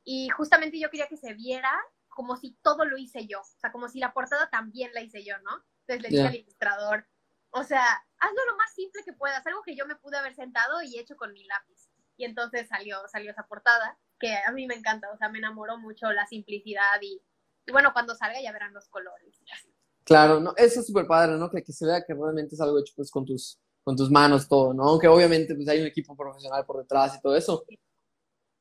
[0.04, 1.70] Y justamente yo quería que se viera
[2.08, 5.24] como si todo lo hice yo, o sea, como si la portada también la hice
[5.24, 5.64] yo, ¿no?
[5.80, 7.08] Entonces le dije al ilustrador,
[7.50, 7.84] o sea,
[8.18, 11.16] hazlo lo más simple que puedas, algo que yo me pude haber sentado y hecho
[11.16, 11.90] con mi lápiz.
[12.16, 15.76] Y entonces salió, salió esa portada, que a mí me encanta, o sea, me enamoró
[15.78, 17.20] mucho la simplicidad y,
[17.66, 19.73] y bueno, cuando salga ya verán los colores y así.
[20.04, 21.50] Claro, no, eso es súper padre, ¿no?
[21.50, 24.46] Que, que, se vea que realmente es algo hecho pues con tus, con tus manos
[24.46, 24.84] todo, ¿no?
[24.84, 27.64] Aunque obviamente pues hay un equipo profesional por detrás y todo eso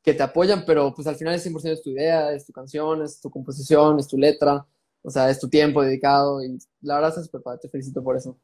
[0.03, 3.01] que te apoyan, pero pues al final es 100% es tu idea, es tu canción,
[3.03, 4.67] es tu composición, es tu letra,
[5.01, 8.17] o sea, es tu tiempo dedicado y la verdad es súper padre, te felicito por
[8.17, 8.37] eso.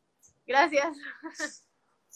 [0.47, 0.97] Gracias.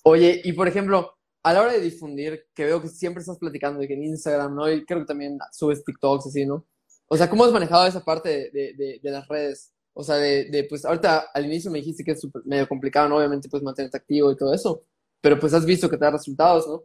[0.03, 3.81] Oye, y por ejemplo, a la hora de difundir, que veo que siempre estás platicando
[3.81, 4.71] de que en Instagram, ¿no?
[4.71, 6.65] Y creo que también subes TikToks así, ¿no?
[7.07, 9.72] O sea, ¿cómo has manejado esa parte de, de, de las redes?
[9.93, 13.17] O sea, de, de, pues ahorita al inicio me dijiste que es medio complicado, ¿no?
[13.17, 14.85] Obviamente, pues mantenerte activo y todo eso,
[15.21, 16.83] pero pues has visto que te da resultados, ¿no?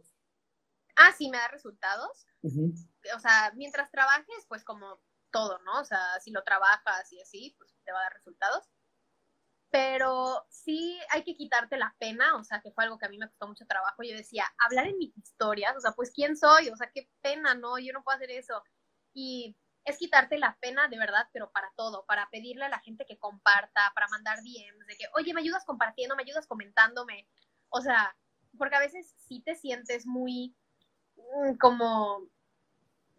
[0.95, 2.27] Ah, sí, me da resultados.
[2.43, 5.79] O sea, mientras trabajes, pues como todo, ¿no?
[5.79, 8.69] O sea, si lo trabajas y así, pues te va a dar resultados.
[9.71, 13.17] Pero sí hay que quitarte la pena, o sea, que fue algo que a mí
[13.17, 14.03] me costó mucho trabajo.
[14.03, 17.55] Yo decía, hablar en mis historias, o sea, pues quién soy, o sea, qué pena,
[17.55, 17.77] ¿no?
[17.77, 18.63] Yo no puedo hacer eso.
[19.13, 19.55] Y
[19.89, 23.17] es quitarte la pena de verdad, pero para todo, para pedirle a la gente que
[23.17, 27.27] comparta, para mandar DMs, de que, oye, me ayudas compartiendo, me ayudas comentándome.
[27.69, 28.15] O sea,
[28.57, 30.55] porque a veces sí te sientes muy
[31.15, 32.27] mm, como,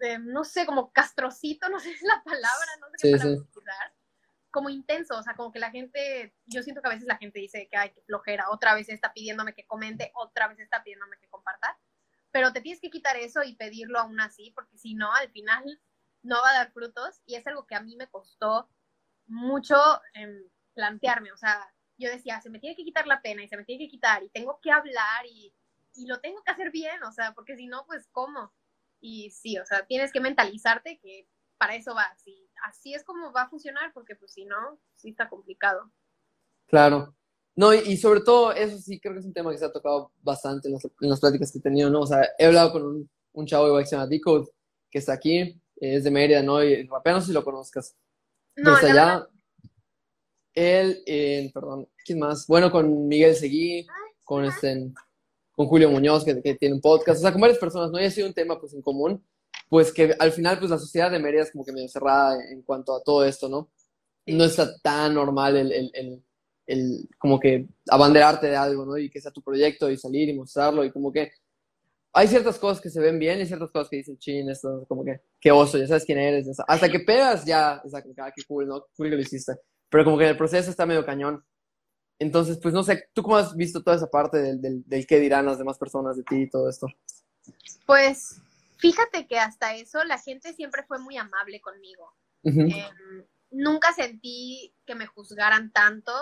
[0.00, 3.94] eh, no sé, como castrocito, no sé la palabra, no sé qué palabra
[4.50, 7.38] como intenso, o sea, como que la gente, yo siento que a veces la gente
[7.38, 11.18] dice que hay que flojera, otra vez está pidiéndome que comente, otra vez está pidiéndome
[11.18, 11.78] que comparta,
[12.30, 15.80] pero te tienes que quitar eso y pedirlo aún así, porque si no, al final
[16.22, 18.68] no va a dar frutos y es algo que a mí me costó
[19.26, 19.76] mucho
[20.14, 23.56] em, plantearme, o sea, yo decía, se me tiene que quitar la pena y se
[23.56, 25.54] me tiene que quitar y tengo que hablar y,
[25.94, 28.52] y lo tengo que hacer bien, o sea, porque si no, pues ¿cómo?
[29.00, 31.28] Y sí, o sea, tienes que mentalizarte que
[31.58, 35.10] para eso va, y así es como va a funcionar, porque pues si no, sí
[35.10, 35.92] está complicado.
[36.66, 37.14] Claro.
[37.54, 40.12] No, y, sobre todo, eso sí creo que es un tema que se ha tocado
[40.22, 42.00] bastante en las, en pláticas que he tenido, ¿no?
[42.00, 44.48] O sea, he hablado con un, un chavo igual que se llama Dico,
[44.90, 46.62] que está aquí, es de Mérida, ¿no?
[46.62, 47.96] Y apenas si lo conozcas.
[48.56, 49.26] No, Desde allá,
[50.54, 52.46] él, eh, perdón, ¿quién más?
[52.46, 53.86] Bueno, con Miguel Seguí,
[54.24, 54.92] con este,
[55.52, 58.00] con Julio Muñoz, que, que, tiene un podcast, o sea, con varias personas, ¿no?
[58.00, 59.24] Y ha sido un tema, pues, en común,
[59.68, 62.62] pues, que al final, pues, la sociedad de Mérida es como que medio cerrada en
[62.62, 63.70] cuanto a todo esto, ¿no?
[64.26, 66.24] No está tan normal el, el, el,
[66.66, 68.98] el, como que abanderarte de algo, ¿no?
[68.98, 71.32] Y que sea tu proyecto y salir y mostrarlo y como que
[72.12, 75.04] hay ciertas cosas que se ven bien y ciertas cosas que dicen, chin, esto, como
[75.04, 76.48] que, qué oso, ya sabes quién eres.
[76.66, 78.86] Hasta que pegas, ya, o sea, ah, qué cool, ¿no?
[78.96, 79.54] Cool que lo hiciste.
[79.88, 81.44] Pero como que el proceso está medio cañón.
[82.18, 85.18] Entonces, pues no sé, ¿tú cómo has visto toda esa parte del, del, del qué
[85.18, 86.86] dirán las demás personas de ti y todo esto?
[87.86, 88.40] Pues,
[88.76, 92.12] fíjate que hasta eso la gente siempre fue muy amable conmigo.
[92.42, 96.12] Em, nunca sentí que me juzgaran tanto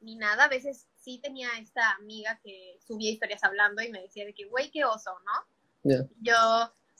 [0.00, 0.44] ni nada.
[0.44, 4.46] A veces sí tenía esta amiga que subía historias hablando y me decía de que,
[4.46, 6.02] güey, qué oso, ¿no?
[6.20, 6.34] Yo,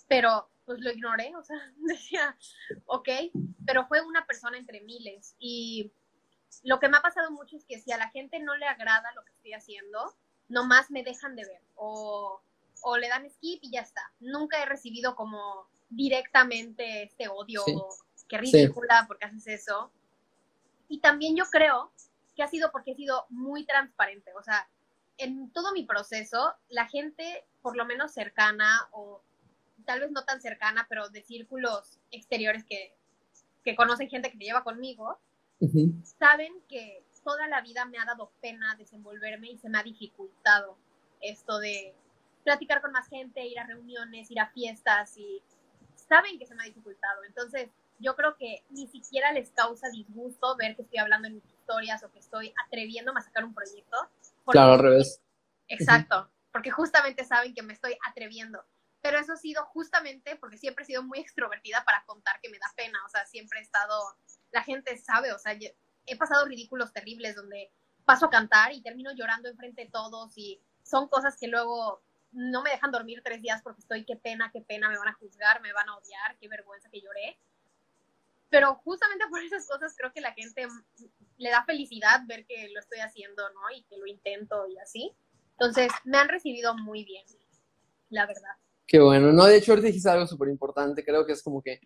[0.06, 2.38] pero pues lo ignoré, o sea, decía,
[2.86, 3.08] ok,
[3.66, 5.34] pero fue una persona entre miles.
[5.40, 5.92] Y
[6.62, 9.12] lo que me ha pasado mucho es que si a la gente no le agrada
[9.16, 10.16] lo que estoy haciendo,
[10.46, 12.40] nomás me dejan de ver o,
[12.82, 14.12] o le dan skip y ya está.
[14.20, 17.64] Nunca he recibido como directamente este odio,
[18.28, 19.90] que ridícula, porque haces eso.
[20.88, 21.92] Y también yo creo
[22.36, 24.32] que ha sido porque he sido muy transparente.
[24.38, 24.68] O sea,
[25.18, 29.22] en todo mi proceso, la gente, por lo menos cercana, o
[29.86, 32.94] tal vez no tan cercana, pero de círculos exteriores que,
[33.64, 35.18] que conocen gente que me lleva conmigo,
[36.18, 40.76] saben que toda la vida me ha dado pena desenvolverme y se me ha dificultado
[41.20, 41.94] esto de
[42.44, 45.42] platicar con más gente, ir a reuniones, ir a fiestas y
[45.96, 47.24] saben que se me ha dificultado.
[47.24, 51.44] Entonces, yo creo que ni siquiera les causa disgusto ver que estoy hablando en mis
[51.66, 53.96] historias o que estoy atreviéndome a sacar un proyecto.
[54.46, 55.20] Claro, al revés.
[55.66, 58.64] Exacto, porque justamente saben que me estoy atreviendo.
[59.02, 62.58] Pero eso ha sido justamente porque siempre he sido muy extrovertida para contar que me
[62.58, 64.00] da pena, o sea, siempre he estado,
[64.52, 65.56] la gente sabe, o sea,
[66.06, 67.70] he pasado ridículos terribles donde
[68.04, 72.00] paso a cantar y termino llorando enfrente de todos y son cosas que luego
[72.32, 75.14] no me dejan dormir tres días porque estoy, qué pena, qué pena, me van a
[75.14, 77.38] juzgar, me van a odiar, qué vergüenza que lloré
[78.48, 80.66] pero justamente por esas cosas creo que la gente
[81.38, 83.60] le da felicidad ver que lo estoy haciendo, ¿no?
[83.76, 85.12] Y que lo intento y así.
[85.52, 87.24] Entonces, me han recibido muy bien,
[88.10, 88.56] la verdad.
[88.86, 91.80] Qué bueno, no, de hecho ahorita dijiste algo súper importante, creo que es como que,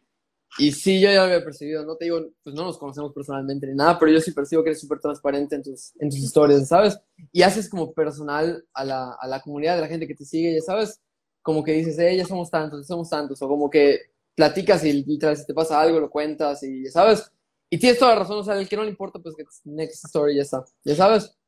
[0.59, 3.67] y sí, yo ya lo había percibido, no te digo, pues no nos conocemos personalmente
[3.67, 6.69] ni nada, pero yo sí percibo que eres súper transparente en tus, en tus historias,
[6.69, 6.99] ¿sabes?
[7.33, 10.53] Y haces como personal a la, a la comunidad de la gente que te sigue,
[10.53, 11.01] ya sabes,
[11.41, 15.05] como que dices, eh, ya somos tantos, ya somos tantos, o como que platicas y
[15.05, 17.31] literal si te pasa algo lo cuentas y ya sabes.
[17.71, 20.05] Y tienes toda la razón, o sea, el que no le importa, pues que next
[20.05, 21.39] story ya está, ya sabes.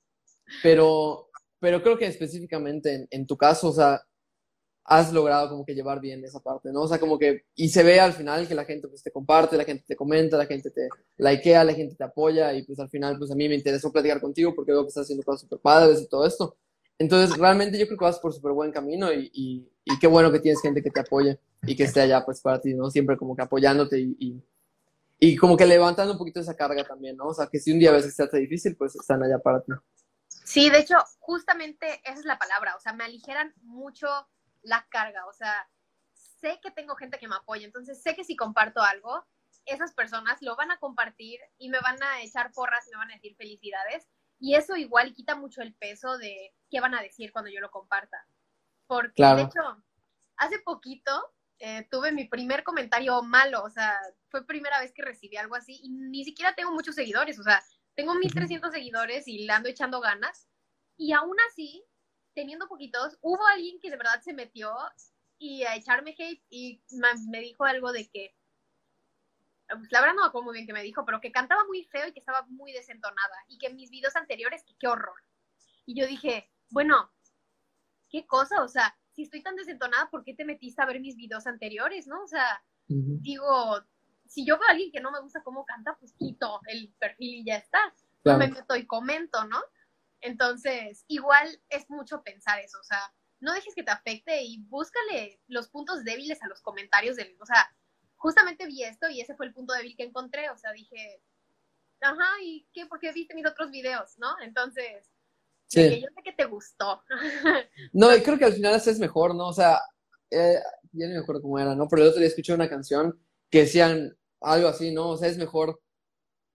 [0.63, 4.01] Pero, pero creo que específicamente en, tu caso, o sea,
[4.85, 6.83] has logrado como que llevar bien esa parte, ¿no?
[6.83, 9.57] O sea, como que, y se ve al final que la gente pues te comparte,
[9.57, 12.89] la gente te comenta, la gente te likea, la gente te apoya y pues al
[12.89, 15.59] final pues a mí me interesó platicar contigo porque veo que estás haciendo cosas súper
[15.59, 16.57] padres y todo esto.
[16.99, 20.31] Entonces, realmente yo creo que vas por súper buen camino y, y, y, qué bueno
[20.31, 22.91] que tienes gente que te apoye y que esté allá pues para ti, ¿no?
[22.91, 24.43] Siempre como que apoyándote y, y,
[25.37, 27.29] como que levantando un poquito esa carga también, ¿no?
[27.29, 29.61] O sea, que si un día a veces se hace difícil, pues están allá para
[29.63, 29.73] ti.
[30.29, 34.09] Sí, de hecho, justamente esa es la palabra, o sea, me aligeran mucho
[34.63, 35.69] la carga, o sea,
[36.41, 39.25] sé que tengo gente que me apoya, entonces sé que si comparto algo,
[39.65, 43.11] esas personas lo van a compartir y me van a echar porras y me van
[43.11, 44.09] a decir felicidades.
[44.41, 47.71] Y eso igual quita mucho el peso de qué van a decir cuando yo lo
[47.71, 48.27] comparta.
[48.89, 49.61] Porque, de hecho,
[50.37, 51.13] hace poquito
[51.65, 53.97] eh, tuve mi primer comentario malo, o sea,
[54.31, 57.63] fue primera vez que recibí algo así y ni siquiera tengo muchos seguidores, o sea,
[57.95, 60.49] tengo 1300 seguidores y le ando echando ganas.
[60.97, 61.85] Y aún así,
[62.35, 64.75] teniendo poquitos, hubo alguien que de verdad se metió
[65.39, 66.83] y a echarme hate y
[67.31, 68.35] me dijo algo de que,
[69.69, 71.85] pues, la verdad no me acuerdo muy bien que me dijo, pero que cantaba muy
[71.85, 75.23] feo y que estaba muy desentonada y que mis videos anteriores, que qué horror.
[75.87, 77.13] Y yo dije, bueno,
[78.11, 81.17] qué cosa, o sea, si estoy tan desentonada, ¿por qué te metiste a ver mis
[81.17, 82.23] videos anteriores, no?
[82.23, 83.83] O sea, digo,
[84.27, 87.35] si yo veo a alguien que no me gusta cómo canta, pues quito el perfil
[87.35, 87.79] y ya está.
[88.25, 89.61] No me meto y comento, ¿no?
[90.21, 95.41] Entonces, igual es mucho pensar eso, o sea, no dejes que te afecte y búscale
[95.49, 97.75] los puntos débiles a los comentarios del, o sea,
[98.17, 101.21] justamente vi esto y ese fue el punto débil que encontré, o sea, dije,
[102.01, 102.87] ajá, ¿y qué?
[102.87, 104.37] ¿Por qué viste mis otros videos, no?
[104.41, 105.12] Entonces,
[105.73, 106.01] sí.
[106.01, 107.03] yo sé que te gustó.
[107.93, 109.49] no, y creo que al final es mejor, ¿no?
[109.49, 109.81] O sea,
[110.31, 110.59] eh,
[110.93, 111.89] ya no me acuerdo cómo era, ¿no?
[111.89, 113.19] Pero el otro día escuché una canción
[113.51, 115.11] que decían algo así, ¿no?
[115.11, 115.81] O sea, es mejor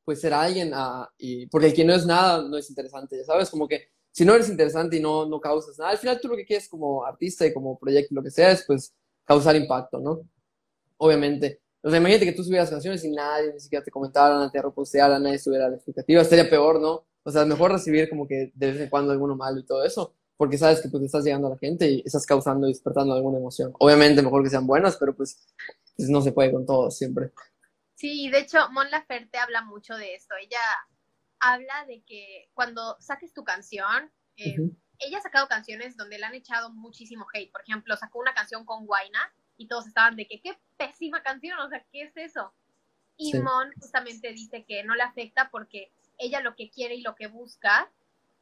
[0.04, 3.50] pues ser alguien ah, y porque el que no es nada no es interesante, ¿sabes?
[3.50, 6.36] Como que si no eres interesante y no, no causas nada, al final tú lo
[6.36, 8.94] que quieres como artista y como proyecto, lo que sea, es pues
[9.26, 10.22] causar impacto, ¿no?
[10.98, 11.62] Obviamente.
[11.84, 14.62] O sea, imagínate que tú subieras canciones y nadie ni siquiera te comentara, nadie te
[14.62, 17.06] reposteara, nadie subiera la expectativa, estaría peor, ¿no?
[17.28, 19.84] O sea, es mejor recibir como que de vez en cuando alguno malo y todo
[19.84, 23.14] eso, porque sabes que pues estás llegando a la gente y estás causando y despertando
[23.14, 23.74] alguna emoción.
[23.80, 25.46] Obviamente mejor que sean buenas, pero pues,
[25.98, 27.34] pues no se puede con todo siempre.
[27.96, 30.36] Sí, de hecho, Mon Laferte habla mucho de esto.
[30.42, 30.62] Ella
[31.42, 34.56] habla de que cuando saques tu canción, eh,
[35.00, 37.52] ella ha sacado canciones donde le han echado muchísimo hate.
[37.52, 41.60] Por ejemplo, sacó una canción con Guaina y todos estaban de que qué pésima canción,
[41.60, 42.54] o sea, ¿qué es eso?
[43.18, 47.16] Y Mon justamente dice que no le afecta porque ella lo que quiere y lo
[47.16, 47.92] que busca,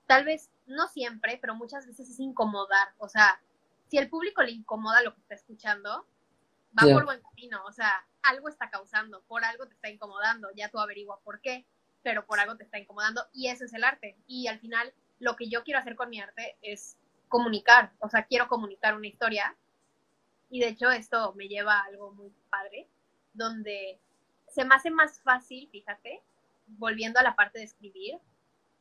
[0.06, 2.90] tal vez no siempre, pero muchas veces es incomodar.
[2.98, 3.42] O sea,
[3.88, 6.08] si el público le incomoda lo que está escuchando,
[6.78, 7.64] va por buen camino.
[7.66, 11.66] O sea, algo está causando, por algo te está incomodando, ya tú averigua por qué,
[12.04, 14.18] pero por algo te está incomodando y eso es el arte.
[14.28, 18.26] Y al final lo que yo quiero hacer con mi arte es comunicar, o sea,
[18.26, 19.56] quiero comunicar una historia
[20.50, 22.88] y de hecho esto me lleva a algo muy padre,
[23.34, 24.00] donde
[24.48, 26.22] se me hace más fácil, fíjate,
[26.68, 28.18] volviendo a la parte de escribir,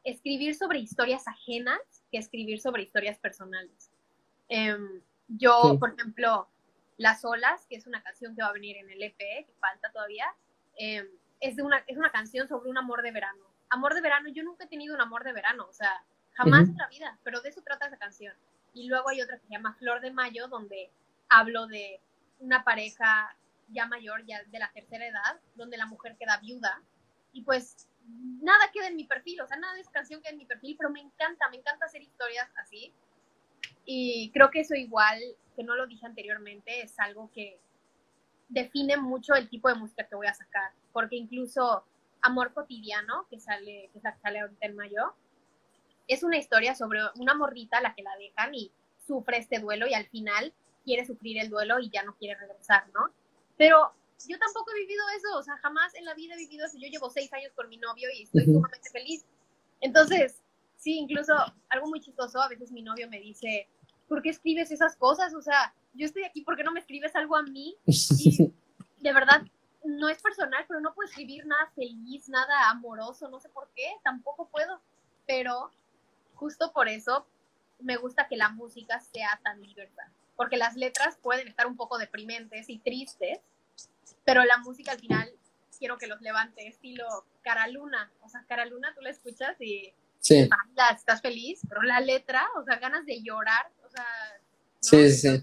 [0.04, 3.90] escribir sobre historias ajenas que escribir sobre historias personales.
[4.48, 6.48] Em, yo, por ejemplo,
[6.96, 9.90] las Olas, que es una canción que va a venir en el EP, que falta
[9.90, 10.26] todavía,
[10.76, 11.06] em,
[11.40, 13.44] es, de una, es una canción sobre un amor de verano.
[13.70, 16.76] Amor de verano, yo nunca he tenido un amor de verano, o sea, jamás en
[16.76, 18.34] la vida, pero de eso trata esa canción.
[18.72, 20.90] Y luego hay otra que se llama Flor de Mayo, donde
[21.28, 22.00] hablo de
[22.40, 23.36] una pareja
[23.68, 26.82] ya mayor, ya de la tercera edad, donde la mujer queda viuda.
[27.34, 27.88] Y pues
[28.40, 30.76] nada queda en mi perfil, o sea, nada de esa canción queda en mi perfil,
[30.78, 32.92] pero me encanta, me encanta hacer historias así.
[33.84, 35.20] Y creo que eso igual
[35.54, 37.60] que no lo dije anteriormente, es algo que
[38.48, 41.84] define mucho el tipo de música que voy a sacar, porque incluso
[42.22, 45.14] Amor Cotidiano, que sale, que sale ahorita en mayo,
[46.08, 48.70] es una historia sobre una morrita a la que la dejan y
[49.06, 50.52] sufre este duelo y al final
[50.84, 53.10] quiere sufrir el duelo y ya no quiere regresar, ¿no?
[53.56, 53.92] Pero
[54.28, 56.78] yo tampoco he vivido eso, o sea, jamás en la vida he vivido eso.
[56.78, 59.24] Yo llevo seis años con mi novio y estoy sumamente feliz.
[59.80, 60.42] Entonces,
[60.76, 61.34] sí, incluso
[61.68, 63.68] algo muy chistoso, a veces mi novio me dice,
[64.08, 65.34] ¿por qué escribes esas cosas?
[65.34, 67.76] O sea, yo estoy aquí, ¿por qué no me escribes algo a mí?
[67.87, 69.42] Y de verdad,
[69.84, 73.92] no es personal, pero no puedo escribir nada feliz, nada amoroso, no sé por qué,
[74.02, 74.80] tampoco puedo.
[75.26, 75.70] Pero
[76.34, 77.26] justo por eso
[77.80, 81.98] me gusta que la música sea tan diversa, porque las letras pueden estar un poco
[81.98, 83.40] deprimentes y tristes,
[84.24, 85.32] pero la música al final
[85.78, 87.04] quiero que los levante, estilo
[87.42, 88.10] Cara Luna.
[88.22, 90.48] O sea, Cara Luna tú la escuchas y sí.
[90.96, 93.66] estás feliz, pero la letra, o sea, ganas de llorar,
[94.80, 95.42] Sí, sí, sí.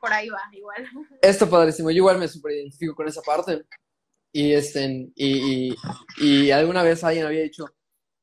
[0.00, 0.88] Por ahí va, igual.
[1.22, 1.90] Esto padrísimo.
[1.90, 3.62] Yo igual me super identifico con esa parte.
[4.32, 5.74] Y, este, y,
[6.18, 7.66] y, alguna vez alguien había dicho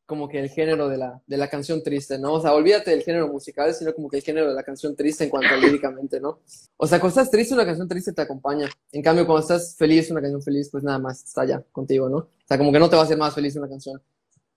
[0.08, 2.36] como que el género de la, de la canción triste, ¿no?
[2.36, 5.26] O sea, olvídate del género musical, sino como que el género de la canción triste
[5.26, 6.40] en cuanto a líricamente, ¿no?
[6.78, 8.70] O sea, cuando estás triste, una canción triste te acompaña.
[8.94, 12.18] En cambio, cuando estás feliz, una canción feliz, pues nada más está allá contigo, ¿no?
[12.18, 14.02] O sea, como que no te va a hacer más feliz una canción.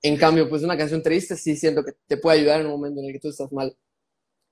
[0.00, 3.00] En cambio, pues una canción triste sí siento que te puede ayudar en un momento
[3.00, 3.76] en el que tú estás mal.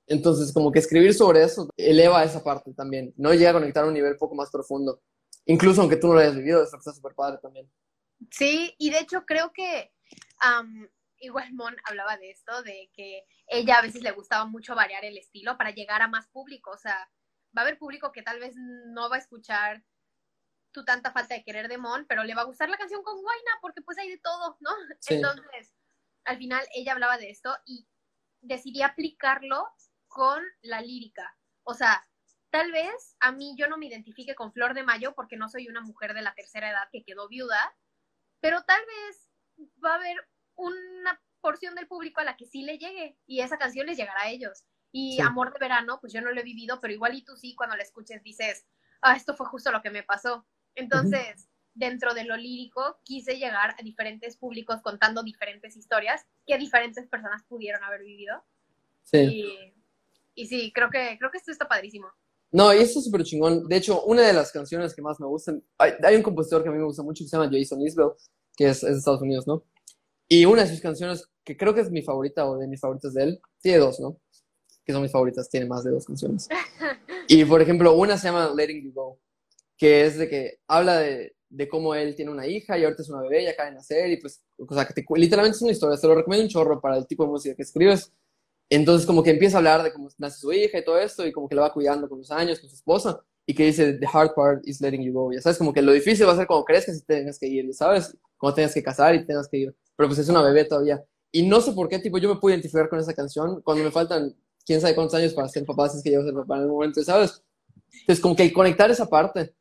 [0.08, 3.32] Entonces, como que escribir sobre eso eleva esa parte también, ¿no?
[3.32, 5.00] Llega a conectar a un nivel poco más profundo.
[5.46, 7.70] Incluso aunque tú no lo hayas vivido, eso está súper padre también.
[8.32, 9.92] Sí, y de hecho creo que
[11.20, 15.18] igual Mon hablaba de esto, de que ella a veces le gustaba mucho variar el
[15.18, 16.70] estilo para llegar a más público.
[16.70, 17.10] O sea,
[17.56, 19.82] va a haber público que tal vez no va a escuchar
[20.72, 23.20] tu tanta falta de querer de Mon, pero le va a gustar la canción con
[23.20, 24.70] Guaina porque pues hay de todo, ¿no?
[25.08, 25.74] Entonces,
[26.24, 27.88] al final ella hablaba de esto y
[28.40, 29.66] decidí aplicarlo
[30.06, 31.36] con la lírica.
[31.64, 32.06] O sea,
[32.50, 35.68] tal vez a mí yo no me identifique con Flor de Mayo porque no soy
[35.68, 37.76] una mujer de la tercera edad que quedó viuda,
[38.40, 39.27] pero tal vez
[39.84, 40.16] va a haber
[40.56, 44.22] una porción del público a la que sí le llegue y esa canción les llegará
[44.22, 44.64] a ellos.
[44.90, 47.54] Y Amor de Verano, pues yo no lo he vivido, pero igual y tú sí,
[47.54, 48.64] cuando la escuches dices,
[49.02, 50.46] ah, esto fue justo lo que me pasó.
[50.74, 57.06] Entonces, dentro de lo lírico, quise llegar a diferentes públicos contando diferentes historias que diferentes
[57.06, 58.42] personas pudieron haber vivido.
[59.04, 59.74] Sí.
[60.34, 62.08] Y, sí, creo que, creo que esto está padrísimo.
[62.50, 63.68] No, y esto es súper chingón.
[63.68, 66.72] De hecho, una de las canciones que más me gustan, hay, un compositor que a
[66.72, 68.12] mí me gusta mucho que se llama Jason Isbell,
[68.58, 69.64] que es, es de Estados Unidos, ¿no?
[70.26, 73.14] Y una de sus canciones, que creo que es mi favorita o de mis favoritas
[73.14, 74.20] de él, tiene dos, ¿no?
[74.84, 76.48] Que son mis favoritas, tiene más de dos canciones.
[77.30, 79.20] Y por ejemplo, una se llama Letting You Go,
[79.76, 83.10] que es de que habla de, de cómo él tiene una hija y ahorita es
[83.10, 85.72] una bebé y acaba de nacer y pues, o sea, que te, literalmente es una
[85.72, 88.10] historia, te lo recomiendo un chorro para el tipo de música que escribes.
[88.70, 91.32] Entonces como que empieza a hablar de cómo nace su hija y todo esto y
[91.32, 94.06] como que la va cuidando con los años, con su esposa y que dice, the
[94.06, 96.46] hard part is letting you go, ya sabes, como que lo difícil va a ser
[96.46, 98.14] cuando crees que tengas que ir, ¿sabes?
[98.36, 101.02] Cuando tengas que casar y tengas que ir, pero pues es una bebé todavía.
[101.32, 103.90] Y no sé por qué, tipo, yo me puedo identificar con esa canción cuando me
[103.90, 104.36] faltan
[104.66, 106.64] quién sabe cuántos años para ser papá, si es que llego a ser papá en
[106.64, 107.42] el momento, ¿sabes?
[108.00, 109.54] Entonces como que conectar esa parte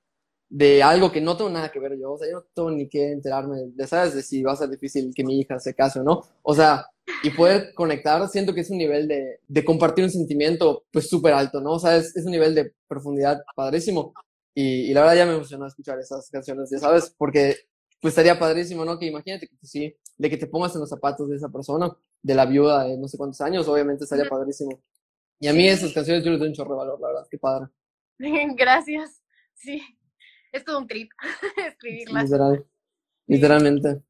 [0.49, 2.87] de algo que no tengo nada que ver yo, o sea, yo no tengo ni
[2.87, 4.13] que enterarme de, ¿sabes?
[4.15, 6.23] De si va a ser difícil que mi hija se case o no.
[6.41, 6.85] O sea,
[7.23, 11.33] y poder conectar, siento que es un nivel de, de compartir un sentimiento pues súper
[11.33, 11.73] alto, ¿no?
[11.73, 14.13] O sea, es, es, un nivel de profundidad padrísimo.
[14.53, 17.55] Y, y, la verdad ya me emocionó escuchar esas canciones, ya sabes, porque
[18.01, 18.97] pues estaría padrísimo, ¿no?
[18.97, 21.91] Que imagínate que pues, sí, de que te pongas en los zapatos de esa persona,
[22.21, 24.81] de la viuda de no sé cuántos años, obviamente estaría padrísimo.
[25.39, 27.37] Y a mí esas canciones yo les doy un chorro de valor, la verdad, qué
[27.37, 27.67] padre.
[28.55, 29.21] Gracias,
[29.53, 29.81] sí
[30.51, 31.11] es todo un trip
[31.67, 32.23] escribirlas.
[32.23, 32.65] Literal,
[33.27, 34.01] literalmente.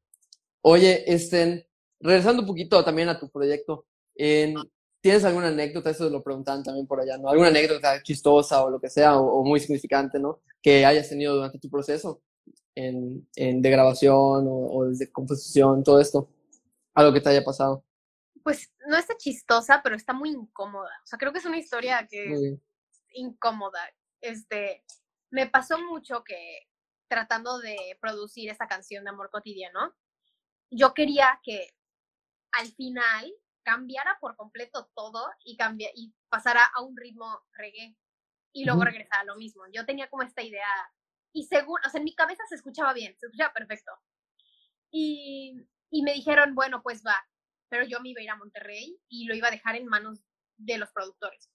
[0.62, 1.68] Oye, este,
[2.00, 5.90] regresando un poquito también a tu proyecto, ¿tienes alguna anécdota?
[5.90, 7.28] Eso lo preguntan también por allá, ¿no?
[7.28, 10.40] ¿Alguna anécdota chistosa o lo que sea, o, muy significante, ¿no?
[10.62, 12.22] Que hayas tenido durante tu proceso
[12.74, 16.28] en, en de grabación o, desde composición, todo esto.
[16.94, 17.84] Algo que te haya pasado.
[18.42, 20.90] Pues no está chistosa, pero está muy incómoda.
[21.04, 22.58] O sea, creo que es una historia que es
[23.12, 23.78] incómoda.
[24.20, 24.84] Este,
[25.30, 26.68] me pasó mucho que
[27.08, 29.94] tratando de producir esta canción de amor cotidiano,
[30.70, 31.74] yo quería que
[32.52, 37.96] al final cambiara por completo todo y, cambia, y pasara a un ritmo reggae
[38.52, 39.64] y luego regresara a lo mismo.
[39.72, 40.68] Yo tenía como esta idea
[41.32, 43.92] y según, o sea, en mi cabeza se escuchaba bien, se escuchaba perfecto.
[44.90, 45.54] Y,
[45.90, 47.16] y me dijeron, bueno, pues va,
[47.68, 50.20] pero yo me iba a ir a Monterrey y lo iba a dejar en manos
[50.56, 51.50] de los productores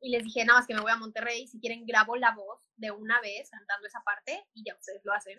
[0.00, 2.60] y les dije, nada más que me voy a Monterrey, si quieren grabo la voz
[2.76, 5.38] de una vez cantando esa parte y ya ustedes lo hacen.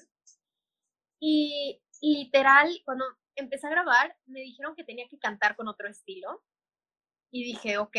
[1.19, 3.05] Y, literal, cuando
[3.35, 6.43] empecé a grabar, me dijeron que tenía que cantar con otro estilo.
[7.31, 7.95] Y dije, ok.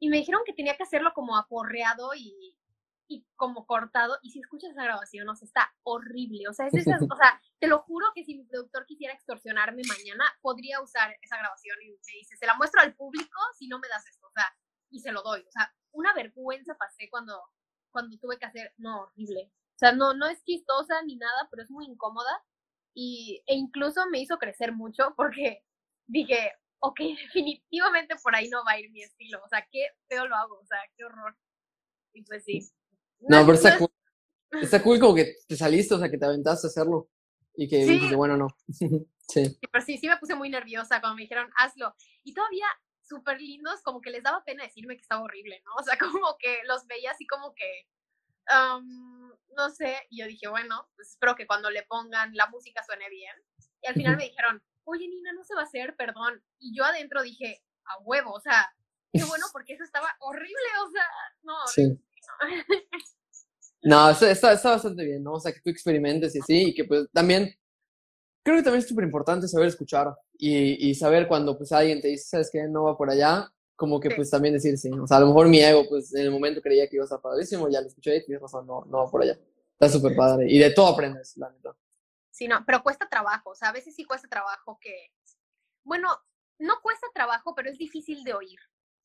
[0.00, 2.56] Y me dijeron que tenía que hacerlo como aporreado y,
[3.06, 4.18] y como cortado.
[4.22, 6.48] Y si escuchas esa grabación, o sea, está horrible.
[6.48, 6.72] O sea, es
[7.12, 11.38] o sea, te lo juro que si mi productor quisiera extorsionarme mañana, podría usar esa
[11.38, 14.26] grabación y me dice, se la muestro al público si no me das esto.
[14.26, 14.46] O sea,
[14.90, 15.40] y se lo doy.
[15.40, 17.40] O sea, una vergüenza pasé cuando,
[17.90, 19.52] cuando tuve que hacer, no, horrible.
[19.74, 22.44] O sea, no, no es chistosa ni nada, pero es muy incómoda.
[22.94, 25.64] Y, e incluso me hizo crecer mucho porque
[26.06, 26.98] dije, ok,
[27.34, 29.40] definitivamente por ahí no va a ir mi estilo.
[29.44, 31.36] O sea, qué feo lo hago, o sea, qué horror.
[32.12, 32.60] Y pues sí.
[33.20, 33.90] No, pero está cool.
[34.62, 37.10] Está cool como que te saliste, o sea, que te aventaste a hacerlo.
[37.54, 38.48] Y que dijiste, bueno, no.
[39.28, 39.58] sí.
[39.72, 41.94] Pero sí, sí me puse muy nerviosa cuando me dijeron, hazlo.
[42.22, 42.66] Y todavía
[43.08, 45.72] súper lindos, como que les daba pena decirme que estaba horrible, ¿no?
[45.78, 47.88] O sea, como que los veía así como que,
[49.56, 53.08] no sé, y yo dije, bueno, pues espero que cuando le pongan la música suene
[53.10, 53.34] bien.
[53.82, 56.42] Y al final me dijeron, oye, Nina, no se va a hacer, perdón.
[56.58, 58.72] Y yo adentro dije, a huevo, o sea,
[59.12, 61.06] qué bueno, porque eso estaba horrible, o sea,
[61.42, 61.66] no.
[61.66, 61.98] Sí.
[63.82, 65.34] No, está, está, bastante bien, ¿no?
[65.34, 67.54] O sea, que tú experimentes y así, y que pues también,
[68.48, 72.08] creo que también es súper importante saber escuchar y, y, saber cuando pues alguien te
[72.08, 75.18] dice, sabes que no va por allá, como que pues también decir sí, o sea,
[75.18, 77.68] a lo mejor mi ego pues en el momento creía que iba a estar padrísimo,
[77.68, 79.38] ya lo escuché y tienes razón, no, no va por allá,
[79.72, 81.76] está súper padre y de todo aprendes, la neta.
[82.30, 85.12] Sí, no, pero cuesta trabajo, o sea, a veces sí cuesta trabajo que,
[85.84, 86.08] bueno,
[86.58, 88.58] no cuesta trabajo, pero es difícil de oír,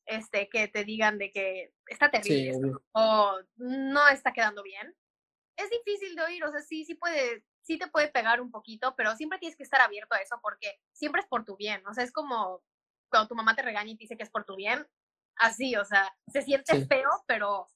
[0.06, 4.94] este, que te digan de que está terrible o no está quedando bien.
[5.56, 8.94] Es difícil de oír, o sea, sí, sí puede, sí te puede pegar un poquito,
[8.96, 11.84] pero siempre tienes que estar abierto a eso porque siempre es por tu bien.
[11.86, 12.62] O sea, es como
[13.10, 14.86] cuando tu mamá te regaña y te dice que es por tu bien,
[15.36, 17.68] así, o sea, se siente feo, pero,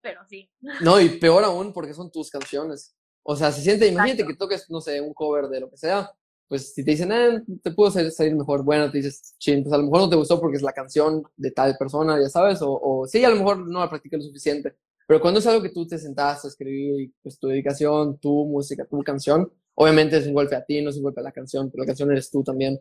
[0.00, 0.50] pero sí.
[0.80, 2.94] No, y peor aún porque son tus canciones.
[3.22, 6.10] O sea, se siente, imagínate que toques, no sé, un cover de lo que sea,
[6.48, 9.76] pues si te dicen, eh, te puedo salir mejor, bueno, te dices, ching, pues a
[9.76, 12.72] lo mejor no te gustó porque es la canción de tal persona, ya sabes, o,
[12.72, 14.76] o sí, a lo mejor no la practiqué lo suficiente,
[15.10, 18.86] pero cuando es algo que tú te sentaste a escribir, pues tu dedicación, tu música,
[18.86, 21.68] tu canción, obviamente es un golpe a ti, no es un golpe a la canción,
[21.68, 22.80] pero la canción eres tú también.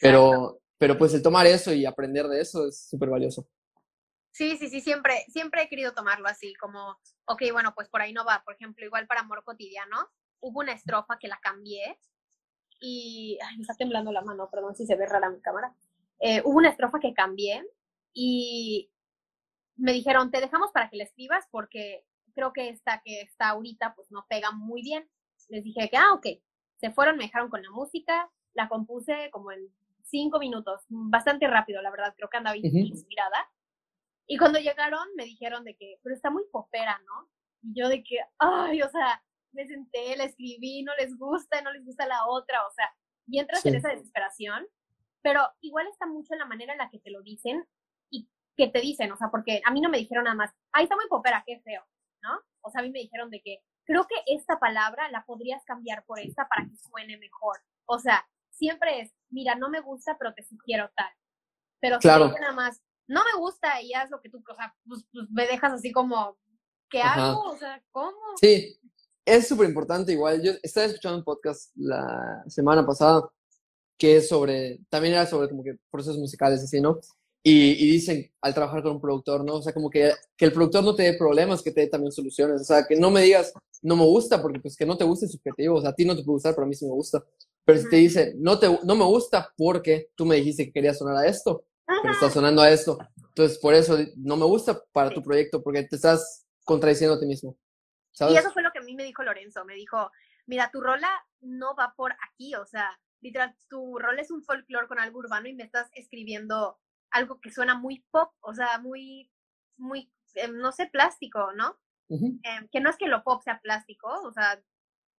[0.00, 3.46] Pero, pero pues el tomar eso y aprender de eso es súper valioso.
[4.32, 8.12] Sí, sí, sí, siempre, siempre he querido tomarlo así, como, ok, bueno, pues por ahí
[8.12, 8.42] no va.
[8.44, 10.08] Por ejemplo, igual para Amor Cotidiano,
[10.40, 12.00] hubo una estrofa que la cambié
[12.80, 15.72] y ay, me está temblando la mano, perdón si se ve rara mi cámara.
[16.18, 17.64] Eh, hubo una estrofa que cambié
[18.12, 18.89] y
[19.80, 22.04] me dijeron, te dejamos para que la escribas porque
[22.34, 25.08] creo que esta que está ahorita pues no pega muy bien.
[25.48, 26.26] Les dije que, ah, ok.
[26.76, 29.68] Se fueron, me dejaron con la música, la compuse como en
[30.04, 33.50] cinco minutos, bastante rápido, la verdad, creo que andaba inspirada.
[34.26, 37.28] Y cuando llegaron me dijeron de que, pero está muy popera, ¿no?
[37.62, 39.22] Y yo de que, ay, o sea,
[39.52, 42.90] me senté, la escribí, no les gusta, no les gusta la otra, o sea,
[43.26, 44.66] y entras en esa desesperación,
[45.22, 47.66] pero igual está mucho en la manera en la que te lo dicen
[48.56, 50.96] que te dicen, o sea, porque a mí no me dijeron nada más, ay, está
[50.96, 51.82] muy popera, qué feo,
[52.22, 52.38] ¿no?
[52.62, 56.04] O sea, a mí me dijeron de que creo que esta palabra la podrías cambiar
[56.04, 57.58] por esta para que suene mejor.
[57.86, 61.10] O sea, siempre es, mira, no me gusta, pero te sugiero tal.
[61.80, 62.28] Pero claro.
[62.28, 65.26] si nada más, no me gusta y haz lo que tú, o sea, pues, pues
[65.30, 66.38] me dejas así como,
[66.88, 67.42] ¿qué hago?
[67.42, 68.16] O sea, ¿cómo?
[68.40, 68.78] Sí,
[69.24, 70.42] es súper importante igual.
[70.42, 73.28] Yo estaba escuchando un podcast la semana pasada
[73.98, 76.98] que es sobre, también era sobre como que procesos musicales, así, ¿no?
[77.42, 79.54] Y, y, dicen al trabajar con un productor, ¿no?
[79.54, 82.12] O sea, como que, que el productor no te dé problemas, que te dé también
[82.12, 82.60] soluciones.
[82.60, 85.26] O sea, que no me digas, no me gusta, porque pues que no te guste
[85.26, 85.76] es subjetivo.
[85.76, 87.24] O sea, a ti no te puede gustar, pero a mí sí me gusta.
[87.64, 90.98] Pero si te dice, no, te, no me gusta porque tú me dijiste que querías
[90.98, 92.98] sonar a esto, pero estás sonando a esto.
[93.28, 97.26] Entonces, por eso no me gusta para tu proyecto, porque te estás contradiciendo a ti
[97.26, 97.56] mismo.
[98.28, 99.64] Y eso fue lo que a mí me dijo Lorenzo.
[99.64, 100.10] Me dijo,
[100.46, 101.08] mira, tu rola
[101.40, 102.54] no va por aquí.
[102.54, 106.78] O sea, literal, tu rol es un folclore con algo urbano y me estás escribiendo
[107.10, 109.30] algo que suena muy pop, o sea, muy,
[109.76, 111.78] muy, em, no sé, plástico, ¿no?
[112.08, 114.60] Em, que no es que lo pop sea plástico, o sea...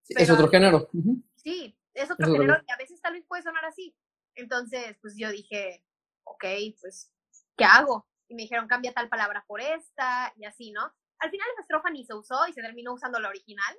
[0.09, 0.89] es otro género.
[1.35, 3.95] Sí, es otro género y a veces tal vez puede sonar así.
[4.35, 5.85] Entonces, pues yo dije,
[6.23, 6.45] ok,
[6.79, 7.11] pues,
[7.57, 8.07] ¿qué hago?
[8.27, 10.81] Y me dijeron, cambia tal palabra por esta y así, ¿no?
[11.19, 13.75] Al final esa estrofa ni se usó y se terminó usando la original.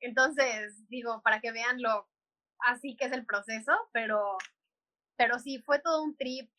[0.00, 2.08] Entonces, digo, para que vean lo
[2.60, 4.36] así que es el proceso, pero,
[5.16, 6.50] pero sí, fue todo un trip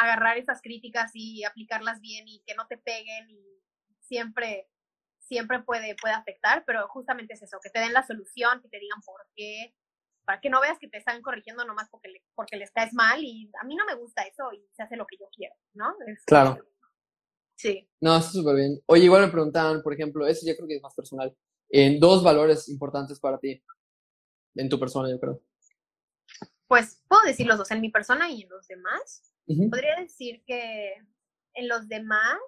[0.00, 3.62] agarrar esas críticas y aplicarlas bien y que no te peguen y
[4.00, 4.68] siempre,
[5.18, 8.78] siempre puede, puede afectar, pero justamente es eso, que te den la solución, que te
[8.78, 9.74] digan por qué,
[10.24, 13.50] para que no veas que te están corrigiendo nomás porque, porque les caes mal y
[13.60, 15.94] a mí no me gusta eso y se hace lo que yo quiero, ¿no?
[16.26, 16.58] claro.
[17.56, 17.88] Sí.
[18.00, 18.80] No, está súper bien.
[18.86, 21.34] Oye, igual me preguntaban, por ejemplo, eso yo creo que es más personal,
[21.68, 23.62] en dos valores importantes para ti,
[24.56, 25.40] en tu persona, yo creo.
[26.66, 29.32] Pues puedo decir los dos, en mi persona y en los demás.
[29.46, 30.94] Podría decir que
[31.54, 32.38] en los demás,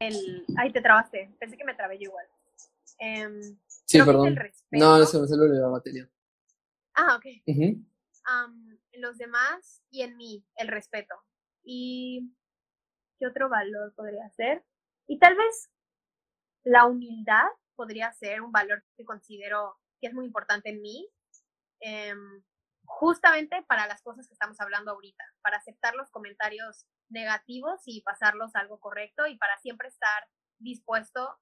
[0.00, 2.26] el, ay, te trabaste, pensé que me trabé yo igual.
[2.98, 4.36] Em, sí, perdón.
[4.70, 6.08] No, eso me salió la batería.
[6.94, 7.24] Ah, ok.
[7.46, 11.14] en los demás y en mí, el respeto.
[11.62, 12.30] ¿Y
[13.18, 14.64] qué otro valor podría ser?
[15.06, 15.70] Y tal vez
[16.64, 17.48] la humildad
[17.80, 21.08] podría ser un valor que considero que es muy importante en mí,
[21.80, 22.42] em,
[22.84, 28.54] justamente para las cosas que estamos hablando ahorita, para aceptar los comentarios negativos y pasarlos
[28.54, 30.28] a algo correcto y para siempre estar
[30.58, 31.38] dispuesto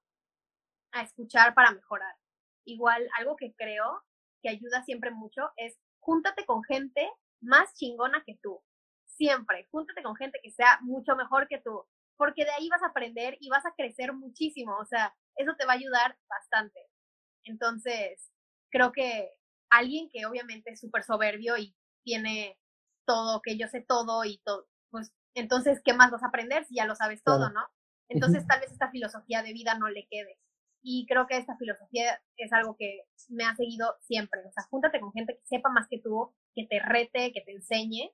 [0.93, 2.15] a escuchar para mejorar.
[2.63, 4.01] Igual, algo que creo
[4.41, 7.05] que ayuda siempre mucho es júntate con gente
[7.41, 8.63] más chingona que tú.
[9.05, 11.85] Siempre, júntate con gente que sea mucho mejor que tú,
[12.15, 14.77] porque de ahí vas a aprender y vas a crecer muchísimo.
[14.77, 16.79] O sea, eso te va a ayudar bastante.
[17.43, 18.31] Entonces,
[18.69, 19.31] creo que
[19.69, 22.59] alguien que obviamente es súper soberbio y tiene
[23.05, 26.75] todo, que yo sé todo y todo, pues entonces, ¿qué más vas a aprender si
[26.75, 27.61] ya lo sabes todo, no?
[28.09, 30.39] Entonces, tal vez esta filosofía de vida no le quede.
[30.81, 34.41] Y creo que esta filosofía es algo que me ha seguido siempre.
[34.45, 37.51] O sea, júntate con gente que sepa más que tú, que te rete, que te
[37.51, 38.11] enseñe.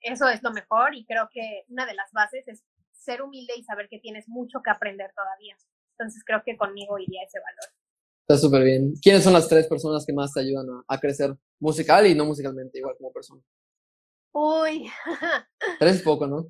[0.00, 3.64] Eso es lo mejor y creo que una de las bases es ser humilde y
[3.64, 5.56] saber que tienes mucho que aprender todavía.
[5.98, 7.72] Entonces creo que conmigo iría ese valor.
[8.28, 8.94] Está súper bien.
[9.00, 12.78] ¿Quiénes son las tres personas que más te ayudan a, crecer musical y no musicalmente,
[12.78, 13.40] igual como persona?
[14.32, 14.90] Uy.
[15.78, 16.46] Tres es poco, ¿no?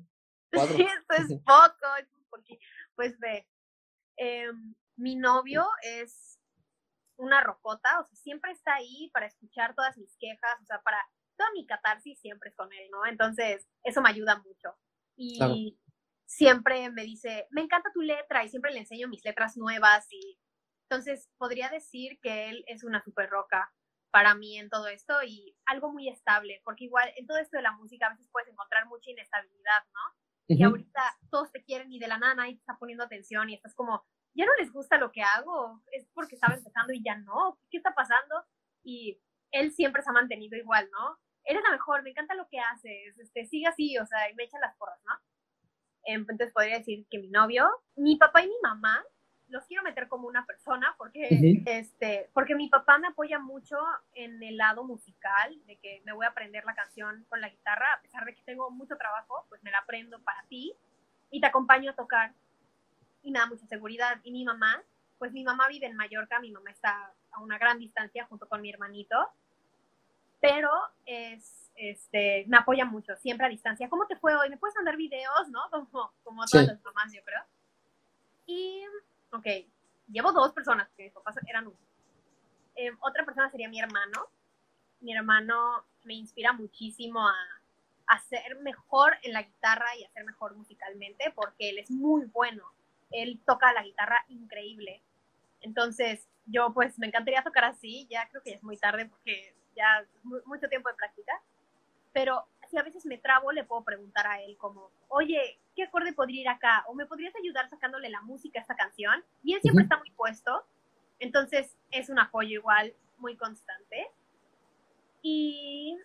[0.51, 0.75] ¿Cuatro?
[0.75, 2.59] Sí, esto es poco, es un poquito.
[2.95, 3.47] Pues ve,
[4.17, 6.39] em, mi novio es
[7.17, 10.97] una rocota, o sea, siempre está ahí para escuchar todas mis quejas, o sea, para
[11.37, 13.05] toda mi catarsis siempre es con él, ¿no?
[13.05, 14.75] Entonces, eso me ayuda mucho.
[15.15, 15.77] Y
[16.27, 20.37] siempre me dice, me encanta tu letra y siempre le enseño mis letras nuevas y
[20.89, 23.73] entonces podría decir que él es una super roca
[24.11, 27.63] para mí en todo esto y algo muy estable, porque igual en todo esto de
[27.63, 29.99] la música a veces puedes encontrar mucha inestabilidad, ¿no?
[30.49, 33.55] Y ahorita todos te quieren y de la nada nadie te está poniendo atención y
[33.55, 37.17] estás como, ya no les gusta lo que hago, es porque estaba empezando y ya
[37.17, 38.45] no, ¿qué está pasando?
[38.81, 39.21] Y
[39.51, 41.19] él siempre se ha mantenido igual, ¿no?
[41.43, 44.43] Eres la mejor, me encanta lo que haces, este, sigue así, o sea, y me
[44.43, 45.13] echan las porras, ¿no?
[46.07, 49.03] Entonces podría decir que mi novio, mi papá y mi mamá
[49.49, 51.27] los quiero meter como una persona porque,
[51.65, 53.77] este, porque mi papá me apoya mucho
[54.13, 57.85] en el lado musical, de que me voy a aprender la canción con la guitarra,
[57.93, 60.73] a pesar de que tengo mucho trabajo, pues me la aprendo para ti
[61.29, 62.33] y te acompaño a tocar
[63.23, 64.19] y me da mucha seguridad.
[64.23, 64.81] Y mi mamá,
[65.17, 68.61] pues mi mamá vive en Mallorca, mi mamá está a una gran distancia junto con
[68.61, 69.29] mi hermanito,
[70.39, 70.71] pero
[71.05, 73.89] es, este, me apoya mucho, siempre a distancia.
[73.89, 74.49] ¿Cómo te fue hoy?
[74.49, 75.61] ¿Me puedes mandar videos, no?
[75.71, 77.41] Como, como todas las mamás, yo creo.
[78.47, 78.83] Y
[79.31, 79.45] ok,
[80.07, 81.77] llevo dos personas, porque mis papás eran uno.
[82.75, 84.27] Eh, otra persona sería mi hermano.
[84.99, 87.35] Mi hermano me inspira muchísimo a,
[88.07, 92.25] a ser mejor en la guitarra y a ser mejor musicalmente, porque él es muy
[92.25, 92.63] bueno.
[93.11, 95.03] Él toca la guitarra increíble.
[95.61, 99.53] Entonces, yo pues me encantaría tocar así, ya creo que ya es muy tarde porque
[99.75, 100.05] ya
[100.45, 101.33] mucho tiempo de práctica,
[102.13, 106.13] pero si a veces me trabo, le puedo preguntar a él como, oye, ¿qué acorde
[106.13, 106.83] podría ir acá?
[106.87, 109.23] O me podrías ayudar sacándole la música a esta canción.
[109.43, 110.65] Y él siempre está muy puesto.
[111.19, 114.09] Entonces es un apoyo igual muy constante.
[115.21, 115.97] Y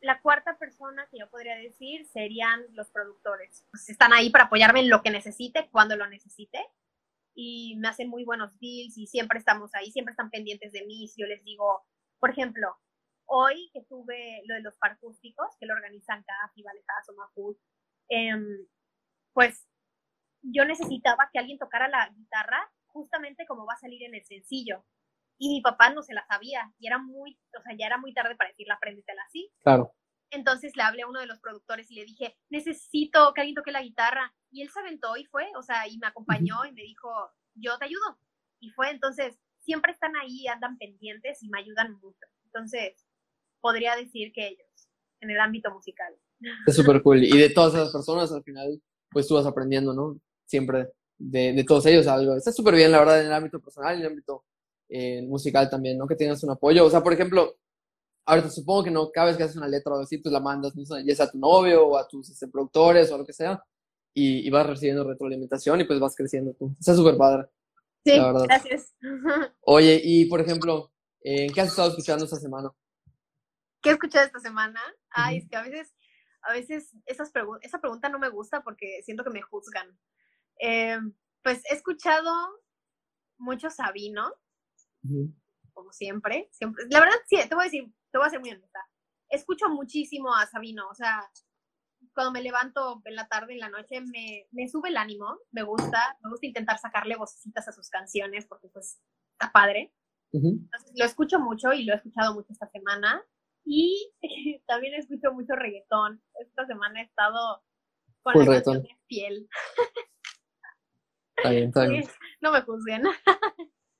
[0.00, 3.64] la cuarta persona que yo podría decir serían los productores.
[3.70, 6.64] Pues están ahí para apoyarme en lo que necesite, cuando lo necesite.
[7.34, 11.08] Y me hacen muy buenos deals y siempre estamos ahí, siempre están pendientes de mí.
[11.08, 11.82] Si yo les digo,
[12.20, 12.76] por ejemplo,
[13.26, 17.58] hoy que tuve lo de los paracústicos, que lo organizan CAF y Valejazo, Mahut,
[18.08, 18.32] eh,
[19.32, 19.66] pues
[20.42, 24.84] yo necesitaba que alguien tocara la guitarra justamente como va a salir en el sencillo.
[25.36, 28.14] Y mi papá no se la sabía y era muy, o sea, ya era muy
[28.14, 29.50] tarde para decirle apréndetela así.
[29.62, 29.92] Claro.
[30.30, 33.72] Entonces le hablé a uno de los productores y le dije, necesito que alguien toque
[33.72, 34.32] la guitarra.
[34.50, 37.10] Y él se aventó y fue, o sea, y me acompañó y me dijo,
[37.54, 38.18] yo te ayudo.
[38.60, 42.26] Y fue, entonces, siempre están ahí, andan pendientes y me ayudan mucho.
[42.44, 43.03] Entonces,
[43.64, 44.90] podría decir que ellos,
[45.22, 46.14] en el ámbito musical.
[46.66, 47.24] Es súper cool.
[47.24, 48.78] Y de todas esas personas, al final,
[49.10, 50.20] pues tú vas aprendiendo, ¿no?
[50.44, 52.36] Siempre de, de todos ellos algo.
[52.36, 54.44] Está súper bien, la verdad, en el ámbito personal y en el ámbito
[54.90, 56.06] eh, musical también, ¿no?
[56.06, 56.84] Que tengas un apoyo.
[56.84, 57.56] O sea, por ejemplo,
[58.26, 60.76] ahorita supongo que no, cada vez que haces una letra o así, pues la mandas,
[60.76, 60.82] ¿no?
[61.00, 63.64] ya sea a tu novio o a tus este, productores o lo que sea,
[64.12, 66.76] y, y, vas recibiendo retroalimentación y pues vas creciendo tú.
[66.78, 67.48] Está súper padre.
[68.04, 68.12] Sí,
[68.44, 68.94] gracias.
[69.62, 70.92] Oye, y por ejemplo,
[71.22, 72.70] ¿en qué has estado escuchando esta semana?
[73.84, 74.80] ¿Qué he escuchado esta semana?
[75.10, 75.94] Ay, es que a veces,
[76.40, 77.30] a veces esas
[77.60, 79.86] esa pregunta no me gusta porque siento que me juzgan.
[80.58, 80.98] Eh,
[81.42, 82.32] pues he escuchado
[83.36, 84.32] mucho Sabino,
[85.74, 86.86] como siempre, siempre.
[86.88, 88.80] La verdad, sí, te voy a decir, te voy a ser muy honesta.
[89.28, 91.30] Escucho muchísimo a Sabino, o sea,
[92.14, 95.62] cuando me levanto en la tarde, en la noche, me, me sube el ánimo, me
[95.62, 98.98] gusta, me gusta intentar sacarle vocecitas a sus canciones porque pues
[99.32, 99.92] está padre.
[100.32, 103.22] Entonces, lo escucho mucho y lo he escuchado mucho esta semana.
[103.64, 104.12] Y
[104.66, 106.22] también escucho mucho reggaetón.
[106.40, 107.62] Esta semana he estado
[108.22, 109.48] con la canción de piel.
[111.36, 112.04] Está bien, está bien.
[112.40, 113.02] No me juzguen.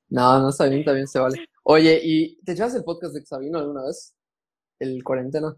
[0.09, 1.49] No, no, está bien, bien, se vale.
[1.65, 4.15] Oye, ¿y te echas el podcast de Sabino alguna vez?
[4.79, 5.57] ¿El cuarentena?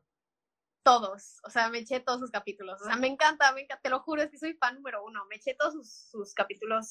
[0.82, 2.80] Todos, o sea, me eché todos sus capítulos.
[2.80, 5.26] O sea, me encanta, me encanta, te lo juro, es que soy fan número uno.
[5.28, 6.90] Me eché todos sus, sus capítulos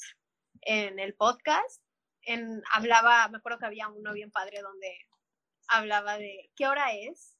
[0.61, 1.81] en el podcast.
[2.23, 4.95] En, hablaba, me acuerdo que había uno bien padre donde
[5.67, 7.37] hablaba de ¿qué hora es?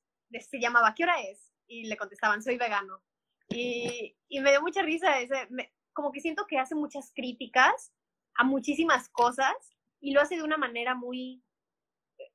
[0.50, 1.54] Se llamaba ¿qué hora es?
[1.68, 3.02] Y le contestaban, soy vegano.
[3.50, 5.48] Y, y me dio mucha risa, ese,
[5.94, 7.94] como que siento que hace muchas críticas
[8.36, 9.54] a muchísimas cosas
[10.00, 11.44] y lo hace de una manera muy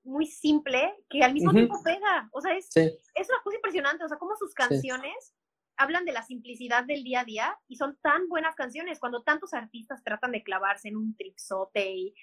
[0.02, 2.28] muy simple que al mismo tiempo pega.
[2.32, 4.04] O sea, es, es una cosa impresionante.
[4.04, 5.34] O sea, como sus canciones
[5.76, 9.54] hablan de la simplicidad del día a día y son tan buenas canciones cuando tantos
[9.54, 12.14] artistas tratan de clavarse en un tripsote y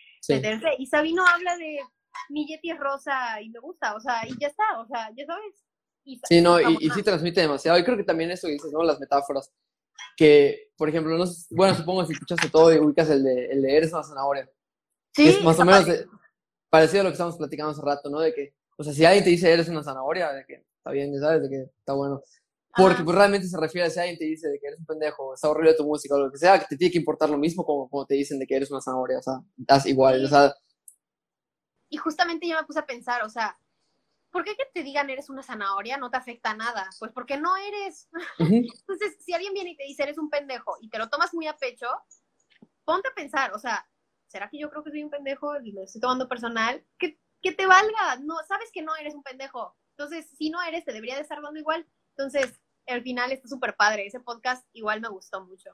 [0.77, 1.79] Y Sabino habla de
[2.29, 5.25] mi Yeti es rosa y me gusta, o sea, y ya está, o sea, ya
[5.25, 5.65] sabes.
[6.23, 7.77] sí, no, y, y, sí transmite demasiado.
[7.77, 8.83] Y creo que también eso dices, ¿no?
[8.83, 9.51] Las metáforas.
[10.15, 13.61] Que, por ejemplo, no bueno, supongo que si escuchaste todo y ubicas el de, el
[13.61, 14.49] de Eres una zanahoria.
[15.13, 15.29] Sí.
[15.29, 15.85] Es más o menos
[16.69, 18.19] parecido a lo que estamos platicando hace rato, ¿no?
[18.19, 21.13] De que, o sea, si alguien te dice Eres una zanahoria, de que está bien,
[21.13, 22.21] ya sabes, de que está bueno.
[22.77, 25.33] Porque pues, realmente se refiere a si alguien te dice de que eres un pendejo,
[25.33, 27.65] está horrible tu música o lo que sea, que te tiene que importar lo mismo
[27.65, 30.53] como, como te dicen de que eres una zanahoria, o sea, das igual, o sea,
[31.89, 33.57] y justamente yo me puse a pensar, o sea,
[34.31, 36.89] ¿por qué que te digan eres una zanahoria no te afecta nada?
[36.99, 38.09] Pues porque no eres.
[38.39, 41.47] Entonces, si alguien viene y te dice eres un pendejo y te lo tomas muy
[41.47, 41.87] a pecho,
[42.83, 43.87] ponte a pensar, o sea,
[44.27, 46.85] ¿será que yo creo que soy un pendejo y lo estoy tomando personal?
[46.97, 49.75] Que, que te valga, no, sabes que no eres un pendejo.
[49.97, 51.87] Entonces, si no eres, te debería de estar dando igual.
[52.15, 54.05] Entonces, al final está súper padre.
[54.05, 55.71] Ese podcast igual me gustó mucho.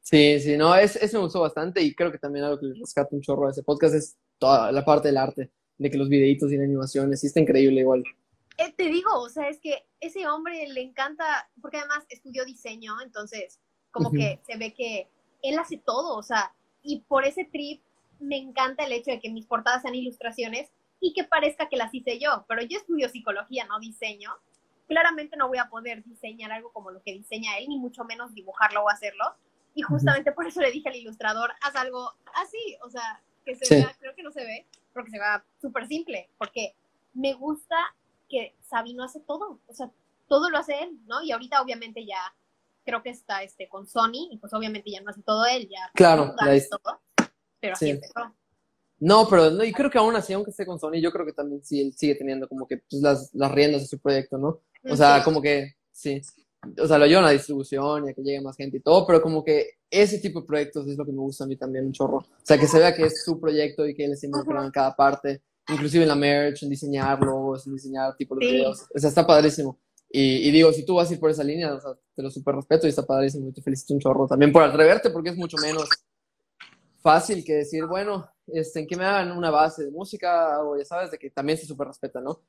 [0.00, 2.80] Sí, sí, no, es, eso me gustó bastante y creo que también algo que le
[2.80, 6.08] rescata un chorro a ese podcast es toda la parte del arte de que los
[6.08, 8.02] videitos y la animación, sí está increíble igual.
[8.58, 13.00] Eh, te digo, o sea, es que ese hombre le encanta, porque además estudió diseño,
[13.02, 13.60] entonces
[13.90, 15.08] como que se ve que
[15.42, 17.82] él hace todo, o sea, y por ese trip
[18.18, 20.70] me encanta el hecho de que mis portadas sean ilustraciones
[21.00, 24.32] y que parezca que las hice yo, pero yo estudio psicología, no diseño.
[24.88, 28.34] Claramente no voy a poder diseñar algo como lo que diseña él, ni mucho menos
[28.34, 29.24] dibujarlo o hacerlo.
[29.74, 33.22] Y justamente por eso le dije al ilustrador, haz algo así, o sea,
[33.56, 36.74] que se vea, creo que no se ve, porque se va súper simple, porque
[37.14, 37.76] me gusta
[38.28, 39.90] que Sabino hace todo, o sea,
[40.28, 41.22] todo lo hace él, ¿no?
[41.22, 42.18] Y ahorita obviamente ya
[42.84, 45.90] creo que está este con Sony y pues obviamente ya no hace todo él, ya
[45.94, 47.00] claro, todo,
[47.60, 48.34] pero así empezó.
[49.00, 51.32] No, pero no, y creo que aún así, aunque esté con Sony, yo creo que
[51.32, 54.60] también sí él sigue teniendo como que pues, las, las riendas de su proyecto, ¿no?
[54.90, 56.20] O sea, como que sí.
[56.80, 59.06] O sea, lo llevan a la distribución y a que llegue más gente y todo,
[59.06, 61.86] pero como que ese tipo de proyectos es lo que me gusta a mí también
[61.86, 62.18] un chorro.
[62.18, 64.70] O sea, que se vea que es su proyecto y que él está involucrado en
[64.70, 68.86] cada parte, inclusive en la merch, en diseñarlo, en diseñar tipo los videos.
[68.94, 69.78] O sea, está padrísimo.
[70.10, 72.54] Y, digo, si tú vas a ir por esa línea, o sea, te lo súper
[72.54, 75.58] respeto y está padrísimo y te felicito un chorro también por atreverte porque es mucho
[75.58, 75.86] menos
[77.02, 80.84] fácil que decir, bueno, este, en que me hagan una base de música o ya
[80.84, 82.40] sabes, de que también se súper respeta, ¿no?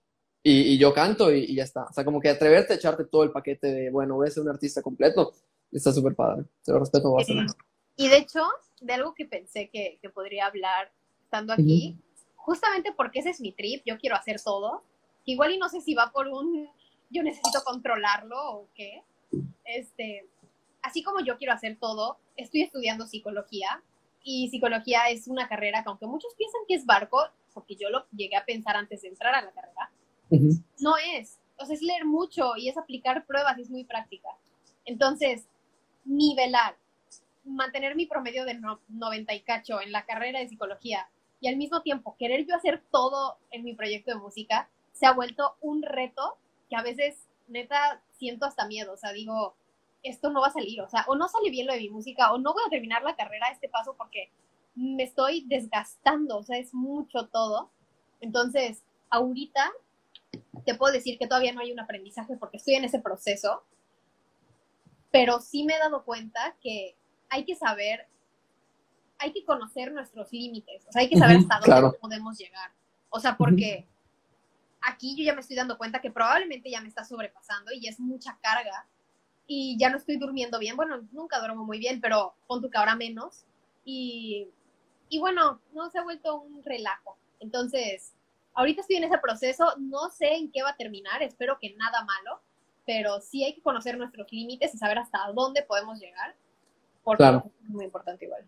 [0.41, 1.83] Y, yo canto y, ya está.
[1.83, 4.43] O sea, como que atreverte a echarte todo el paquete de, bueno, voy a ser
[4.43, 5.33] un artista completo,
[5.71, 6.45] está súper padre.
[6.63, 7.53] Te lo respeto bastante.
[7.95, 8.41] Y de hecho,
[8.81, 10.91] de algo que pensé que, que podría hablar
[11.23, 11.97] estando aquí,
[12.35, 14.83] justamente porque ese es mi trip, yo quiero hacer todo.
[15.25, 16.67] Igual y no sé si va por un,
[17.09, 19.03] yo necesito controlarlo o qué.
[19.65, 20.27] Este,
[20.81, 23.83] así como yo quiero hacer todo, estoy estudiando psicología
[24.23, 27.21] y psicología es una carrera que aunque muchos piensan que es barco,
[27.53, 29.91] porque yo lo llegué a pensar antes de entrar a la carrera,
[30.79, 31.39] no es.
[31.57, 34.29] O sea, es leer mucho y es aplicar pruebas y es muy práctica.
[34.85, 35.47] Entonces,
[36.09, 36.75] nivelar,
[37.45, 41.07] mantener mi promedio de 90 y cacho en la carrera de psicología
[41.41, 45.13] y al mismo tiempo querer yo hacer todo en mi proyecto de música, se ha
[45.13, 46.37] vuelto un reto
[46.69, 48.93] que a veces, neta, siento hasta miedo.
[48.93, 49.55] O sea, digo,
[50.03, 50.81] esto no va a salir.
[50.81, 53.03] O sea, o no sale bien lo de mi música, o no voy a terminar
[53.03, 54.31] la carrera a este paso porque
[54.75, 56.37] me estoy desgastando.
[56.37, 57.71] O sea, es mucho todo.
[58.19, 59.71] Entonces, ahorita
[60.65, 63.63] te puedo decir que todavía no hay un aprendizaje porque estoy en ese proceso,
[65.11, 66.95] pero sí me he dado cuenta que
[67.29, 68.07] hay que saber,
[69.17, 72.71] hay que conocer nuestros límites, o sea, hay que saber hasta dónde podemos llegar.
[73.09, 73.87] O sea, porque
[74.81, 77.99] aquí yo ya me estoy dando cuenta que probablemente ya me está sobrepasando y es
[77.99, 78.85] mucha carga
[79.47, 80.75] y ya no estoy durmiendo bien.
[80.75, 83.45] Bueno, nunca duermo muy bien, pero pon tu que ahora menos.
[83.83, 84.47] Y,
[85.09, 87.17] y bueno, no se ha vuelto un relajo.
[87.39, 88.13] Entonces,
[88.53, 92.03] ahorita estoy en ese proceso, no sé en qué va a terminar, espero que nada
[92.03, 92.41] malo,
[92.89, 96.35] pero sí hay que conocer nuestros límites y saber hasta dónde podemos llegar,
[97.03, 98.43] porque es muy importante igual.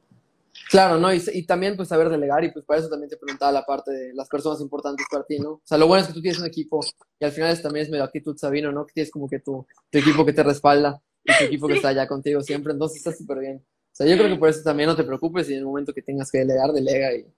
[0.67, 1.13] Claro, ¿no?
[1.13, 4.15] Y, también pues saber delegar y pues para eso también te preguntaba la parte de
[4.15, 5.51] las personas importantes para ti, ¿no?
[5.51, 6.79] O sea, lo bueno es que tú tienes un equipo
[7.19, 8.87] y al final también es medio actitud Sabino, ¿no?
[8.87, 11.89] Que tienes como que tu, tu equipo que te respalda y tu equipo que está
[11.89, 13.57] allá contigo siempre, entonces está súper bien.
[13.57, 15.93] O sea, yo creo que por eso también no te preocupes y en el momento
[15.93, 17.31] que tengas que delegar, delega y,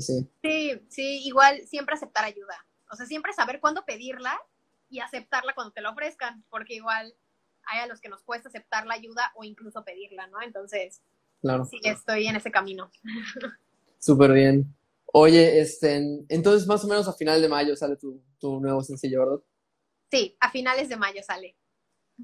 [0.00, 0.28] sí.
[0.42, 2.56] Sí, igual siempre aceptar ayuda.
[2.90, 4.36] O sea, siempre saber cuándo pedirla
[4.90, 7.14] y aceptarla cuando te la ofrezcan, porque igual
[7.64, 10.42] hay a los que nos cuesta aceptar la ayuda o incluso pedirla, ¿no?
[10.42, 11.02] Entonces,
[11.40, 11.64] claro.
[11.64, 12.90] sí, estoy en ese camino.
[13.98, 14.76] Súper bien.
[15.06, 15.96] Oye, este,
[16.28, 19.44] entonces más o menos a final de mayo sale tu, tu nuevo sencillo, ¿verdad?
[20.10, 21.56] Sí, a finales de mayo sale.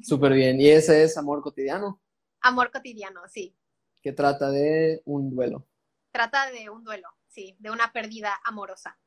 [0.03, 0.61] Súper bien.
[0.61, 2.03] ¿Y ese es Amor Cotidiano?
[2.41, 3.57] Amor Cotidiano, sí.
[4.03, 5.67] Que trata de un duelo.
[6.13, 8.99] Trata de un duelo sí, de una pérdida amorosa.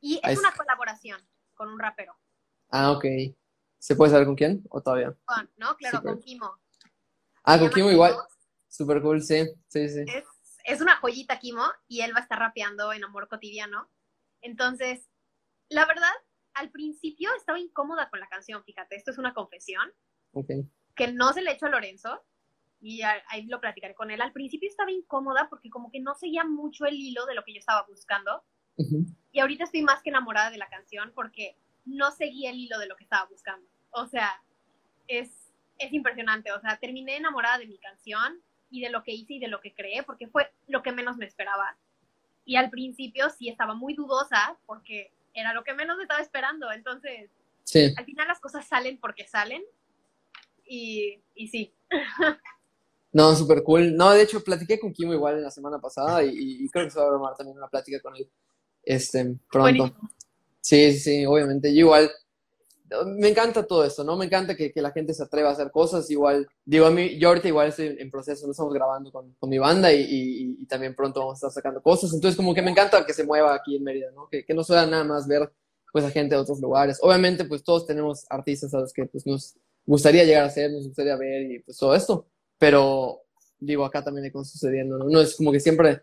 [0.00, 1.20] Y es, una colaboración
[1.54, 2.16] con un rapero.
[2.70, 3.04] Ah, ok.
[3.78, 5.16] ¿Se puede saber con quién o todavía?
[5.24, 5.76] Con, ¿no?
[5.76, 6.58] Claro, con Kimo.
[7.44, 8.14] Ah, con Kimo igual.
[8.68, 10.04] Super cool, sí, sí, sí.
[10.64, 13.88] Es, una joyita Kimo y él va a estar rapeando en Amor Cotidiano.
[14.40, 15.08] Entonces,
[15.68, 16.12] la verdad,
[16.54, 19.92] al principio estaba incómoda con la canción, fíjate, esto es una confesión.
[20.32, 20.50] Ok.
[20.94, 22.24] Que no se le echó a Lorenzo,
[22.80, 24.20] y ahí lo platicaré con él.
[24.20, 27.54] Al principio estaba incómoda porque como que no seguía mucho el hilo de lo que
[27.54, 28.44] yo estaba buscando.
[29.32, 31.56] Y ahorita estoy más que enamorada de la canción porque
[31.86, 33.66] no seguía el hilo de lo que estaba buscando.
[33.90, 34.42] O sea,
[35.08, 35.30] es,
[35.78, 36.52] es impresionante.
[36.52, 39.60] O sea, terminé enamorada de mi canción y de lo que hice y de lo
[39.60, 41.76] que creé porque fue lo que menos me esperaba.
[42.44, 46.70] Y al principio sí estaba muy dudosa porque era lo que menos estaba esperando.
[46.72, 47.30] Entonces,
[47.96, 49.62] al final las cosas salen porque salen.
[50.66, 51.72] Y, y sí.
[53.12, 53.96] No, súper cool.
[53.96, 57.00] No, de hecho, platiqué con Kimo igual en la semana pasada y, creo que se
[57.00, 58.28] va a armar también una plática con él
[58.82, 59.86] este, pronto.
[59.86, 60.15] Sí,
[60.66, 61.72] sí, sí, obviamente.
[61.72, 62.10] Yo igual,
[63.06, 64.16] me encanta todo esto, ¿no?
[64.16, 66.10] Me encanta que, que, la gente se atreva a hacer cosas.
[66.10, 69.50] Igual, digo, a mí, yo ahorita igual estoy en proceso, no estamos grabando con, con
[69.50, 72.12] mi banda y, y, también pronto vamos a estar sacando cosas.
[72.12, 74.28] Entonces, como que me encanta que se mueva aquí en Mérida, ¿no?
[74.28, 75.50] Que, que no sea nada más ver,
[75.92, 76.98] pues, a gente de otros lugares.
[77.02, 80.86] Obviamente, pues, todos tenemos artistas a los que, pues, nos gustaría llegar a ser, nos
[80.86, 82.26] gustaría ver y, pues, todo esto.
[82.58, 83.22] Pero,
[83.58, 85.06] digo, acá también hay cosas sucediendo, ¿no?
[85.08, 86.02] No es como que siempre,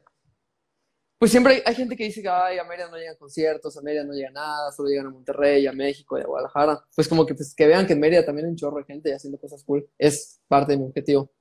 [1.23, 4.03] pues siempre hay, gente que dice que, ay, a Mérida no llegan conciertos, a Mérida
[4.03, 6.83] no llega nada, solo llegan a Monterrey, a México a Guadalajara.
[6.93, 9.15] Pues como que, pues, que vean que en Mérida también hay un chorro de gente
[9.15, 9.89] haciendo cosas cool.
[9.97, 11.31] Es parte de mi objetivo.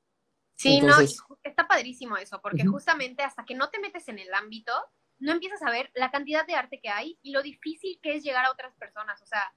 [0.55, 4.71] Sí, no, está padrísimo eso, porque justamente hasta que no te metes en el ámbito,
[5.19, 8.23] no empiezas a ver la cantidad de arte que hay y lo difícil que es
[8.23, 9.21] llegar a otras personas.
[9.21, 9.53] O sea,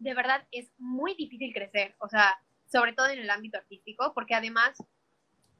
[0.00, 1.96] de verdad es muy difícil crecer.
[1.98, 2.38] O sea,
[2.70, 4.76] sobre todo en el ámbito artístico, porque además,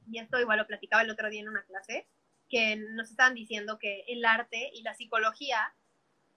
[0.07, 2.07] y esto igual lo platicaba el otro día en una clase,
[2.53, 5.73] que nos estaban diciendo que el arte y la psicología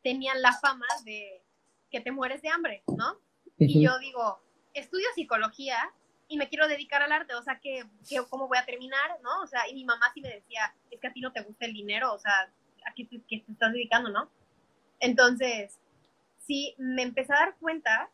[0.02, 1.42] tenían la fama de
[1.90, 3.20] que te mueres de hambre, ¿no?
[3.58, 4.40] Y yo digo,
[4.72, 5.76] estudio psicología
[6.26, 7.84] y me quiero dedicar al arte, o sea, que,
[8.30, 9.42] ¿cómo voy a terminar, no?
[9.42, 11.66] O sea, y mi mamá sí me decía, es que a ti no te gusta
[11.66, 12.50] el dinero, o sea,
[12.86, 14.30] ¿a qué te, qué te estás dedicando, no?
[15.00, 15.78] Entonces,
[16.46, 18.08] sí, me empecé a dar cuenta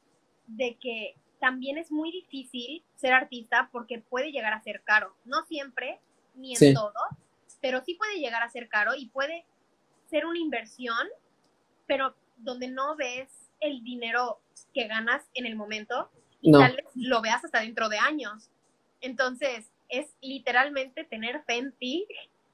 [0.48, 5.14] de que también es muy difícil ser artista porque puede llegar a ser caro.
[5.24, 6.00] No siempre,
[6.34, 6.94] ni en todo,
[7.62, 9.46] pero sí puede llegar a ser caro y puede
[10.10, 11.08] ser una inversión,
[11.86, 14.40] pero donde no ves el dinero
[14.74, 16.10] que ganas en el momento
[16.42, 18.50] y tal vez lo veas hasta dentro de años.
[19.00, 22.06] Entonces, es literalmente tener fe en ti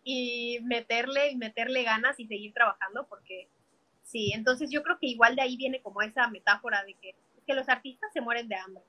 [0.04, 3.48] y meterle y meterle ganas y seguir trabajando porque
[4.04, 7.16] sí, entonces yo creo que igual de ahí viene como esa metáfora de que
[7.48, 8.84] que los artistas se mueren de hambre.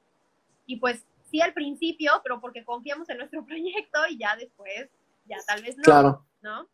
[0.68, 4.90] Y pues sí al principio, pero porque confiamos en nuestro proyecto y ya después,
[5.30, 5.84] ya tal vez no.
[5.84, 6.28] Claro.
[6.42, 6.70] ¿No?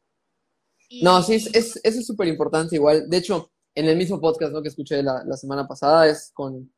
[1.01, 3.10] No, sí, es, es, eso es súper importante igual.
[3.10, 4.62] De hecho, en el mismo podcast ¿no?
[4.62, 6.72] que escuché la, la semana pasada es con,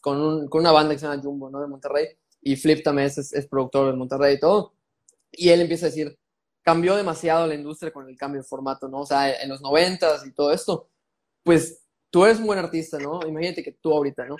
[0.00, 1.60] con, un, con, una banda que se llama Jumbo, ¿no?
[1.60, 2.08] De Monterrey.
[2.42, 4.74] Y Flip también es, es, productor de Monterrey y todo.
[5.30, 6.18] Y él empieza a decir,
[6.60, 9.00] cambió demasiado la industria con el cambio de formato, ¿no?
[9.00, 10.90] O sea, en los noventas y todo esto,
[11.42, 13.20] pues tú eres un buen artista, ¿no?
[13.26, 14.36] Imagínate que tú ahorita, ¿no?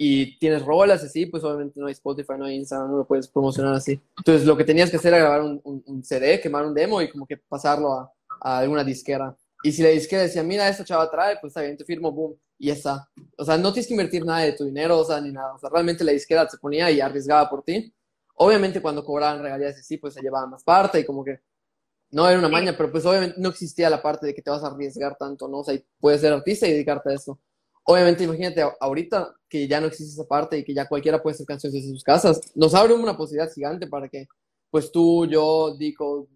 [0.00, 3.26] Y tienes rolas así, pues obviamente no hay Spotify, no hay Instagram, no lo puedes
[3.26, 4.00] promocionar así.
[4.16, 7.10] Entonces lo que tenías que hacer era grabar un, un, CD, quemar un demo y
[7.10, 9.36] como que pasarlo a, a, alguna disquera.
[9.64, 12.36] Y si la disquera decía, mira, esta chava trae, pues está bien, te firmo, boom,
[12.58, 13.08] y ya está.
[13.36, 15.54] O sea, no tienes que invertir nada de tu dinero, o sea, ni nada.
[15.54, 17.92] O sea, realmente la disquera se ponía y arriesgaba por ti.
[18.36, 21.40] Obviamente cuando cobraban regalías así, pues se llevaban más parte y como que
[22.10, 24.62] no era una maña, pero pues obviamente no existía la parte de que te vas
[24.62, 25.58] a arriesgar tanto, ¿no?
[25.58, 27.38] O sea, puedes ser artista y dedicarte a eso.
[27.90, 31.46] Obviamente, imagínate ahorita que ya no existe esa parte y que ya cualquiera puede hacer
[31.46, 32.38] canciones desde sus casas.
[32.54, 34.26] Nos abre una posibilidad gigante para que,
[34.70, 36.28] pues tú, yo, Dico,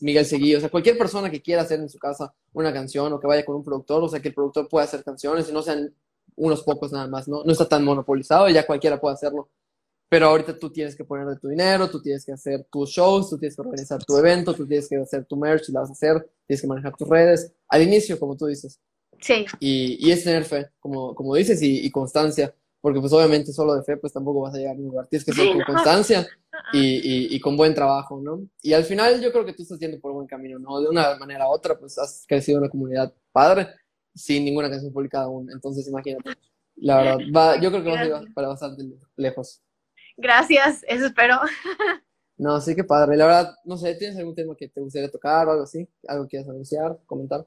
[0.00, 3.20] Miguel Seguí, o sea, cualquier persona que quiera hacer en su casa una canción o
[3.20, 5.60] que vaya con un productor, o sea, que el productor pueda hacer canciones y no
[5.60, 5.94] sean
[6.36, 7.44] unos pocos nada más, ¿no?
[7.44, 9.50] No está tan monopolizado y ya cualquiera puede hacerlo
[10.10, 13.30] pero ahorita tú tienes que poner de tu dinero, tú tienes que hacer tus shows,
[13.30, 15.92] tú tienes que organizar tu evento, tú tienes que hacer tu merch la vas a
[15.92, 18.80] hacer, tienes que manejar tus redes, al inicio, como tú dices.
[19.20, 19.46] Sí.
[19.58, 23.74] Y, y es tener fe, como, como dices, y, y, constancia, porque pues obviamente solo
[23.74, 26.26] de fe pues tampoco vas a llegar a ningún lugar, tienes que ser con constancia
[26.72, 28.48] y, y, con buen trabajo, ¿no?
[28.62, 30.80] Y al final yo creo que tú estás yendo por buen camino, ¿no?
[30.80, 33.68] De una manera u otra, pues has crecido en una comunidad padre,
[34.14, 36.30] sin ninguna canción publicada aún, entonces imagínate.
[36.76, 38.84] La verdad, va, yo creo que vas a ir para bastante
[39.16, 39.62] lejos.
[40.16, 41.38] Gracias, eso espero.
[42.40, 43.18] No, sí que padre.
[43.18, 45.86] La verdad, no sé, ¿tienes algún tema que te gustaría tocar o algo así?
[46.08, 47.46] ¿Algo que quieras anunciar, comentar?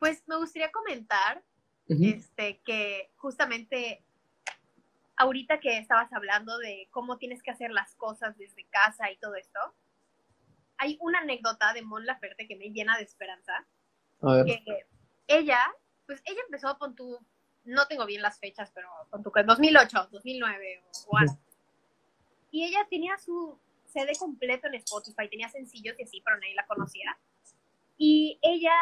[0.00, 1.44] Pues me gustaría comentar
[1.88, 4.04] este, que justamente
[5.16, 9.34] ahorita que estabas hablando de cómo tienes que hacer las cosas desde casa y todo
[9.34, 9.60] esto,
[10.78, 13.66] hay una anécdota de Mon Laferte que me llena de esperanza.
[14.22, 14.46] A ver.
[14.46, 14.86] Que
[15.28, 15.60] ella,
[16.06, 17.18] pues ella empezó con tu
[17.64, 21.38] no tengo bien las fechas, pero con tu 2008, 2009 o, algo.
[22.50, 26.66] Y ella tenía su CD completo en Spotify, tenía sencillos y así, pero nadie la
[26.66, 27.18] conocía.
[27.96, 28.72] Y ella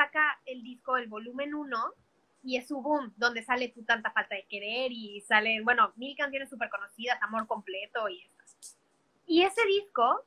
[0.00, 1.94] saca el disco, el volumen 1,
[2.42, 6.16] y es su boom, donde sale tu tanta falta de querer y salen, bueno, mil
[6.16, 8.78] canciones súper conocidas, Amor Completo y estas.
[9.26, 10.24] Y ese disco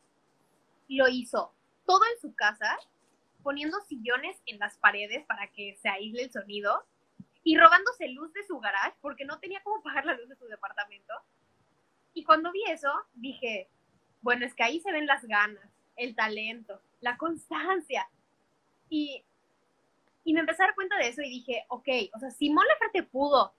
[0.90, 1.56] lo hizo
[1.88, 2.78] todo en su casa,
[3.42, 6.86] poniendo sillones en las paredes para que se aísle el sonido
[7.44, 10.46] y robándose luz de su garage porque no tenía cómo pagar la luz de su
[10.46, 11.14] departamento.
[12.14, 13.70] Y cuando vi eso, dije,
[14.22, 18.08] bueno, es que ahí se ven las ganas, el talento, la constancia.
[18.88, 19.26] Y
[20.24, 22.66] Y me empecé a dar cuenta de eso y dije, ok, o sea, si Mon
[22.66, 23.54] Laferte pudo,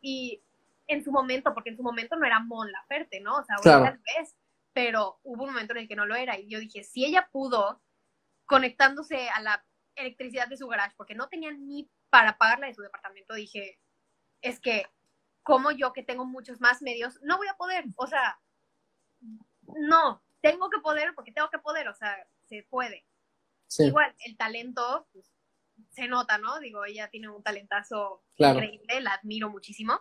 [0.00, 0.40] y
[0.86, 3.36] en su momento, porque en su momento no era Mon Laferte, ¿no?
[3.36, 4.36] O sea, tal vez,
[4.72, 6.38] pero hubo un momento en el que no lo era.
[6.38, 7.80] Y yo dije, si ella pudo,
[8.44, 9.64] conectándose a la
[9.96, 13.80] electricidad de su garage, porque no tenía ni para pagarla de su departamento, dije,
[14.42, 14.86] es que
[15.42, 18.38] como yo que tengo muchos más medios, no voy a poder, o sea,
[19.66, 23.04] no, tengo que poder porque tengo que poder, o sea, se puede.
[23.78, 25.33] Igual, el talento, pues,
[25.94, 26.58] se nota, ¿no?
[26.60, 30.00] Digo, ella tiene un talentazo increíble, la admiro muchísimo.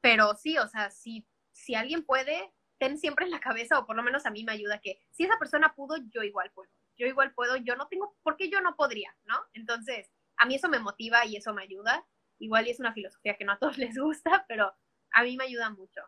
[0.00, 3.96] Pero sí, o sea, si, si alguien puede, ten siempre en la cabeza, o por
[3.96, 6.70] lo menos a mí me ayuda que si esa persona pudo, yo igual puedo.
[6.96, 9.14] Yo igual puedo, yo no tengo, ¿por qué yo no podría?
[9.24, 9.36] ¿No?
[9.52, 12.04] Entonces, a mí eso me motiva y eso me ayuda.
[12.38, 14.72] Igual y es una filosofía que no a todos les gusta, pero
[15.12, 16.00] a mí me ayuda mucho.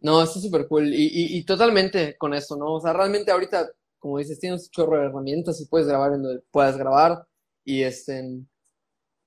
[0.00, 0.94] No, eso es súper cool.
[0.94, 2.74] Y, y, totalmente con eso, ¿no?
[2.74, 3.68] O sea, realmente ahorita,
[3.98, 7.26] como dices, tienes un chorro de herramientas y puedes grabar en donde puedas grabar.
[7.68, 8.24] Y este.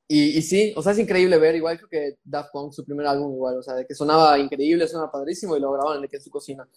[0.07, 3.05] Y, y, sí, o sea, es increíble ver, igual creo que Daft Punk, su primer
[3.05, 6.31] álbum, igual, o sea, de que sonaba increíble, sonaba padrísimo y lo grababan en, su
[6.31, 6.67] cocina.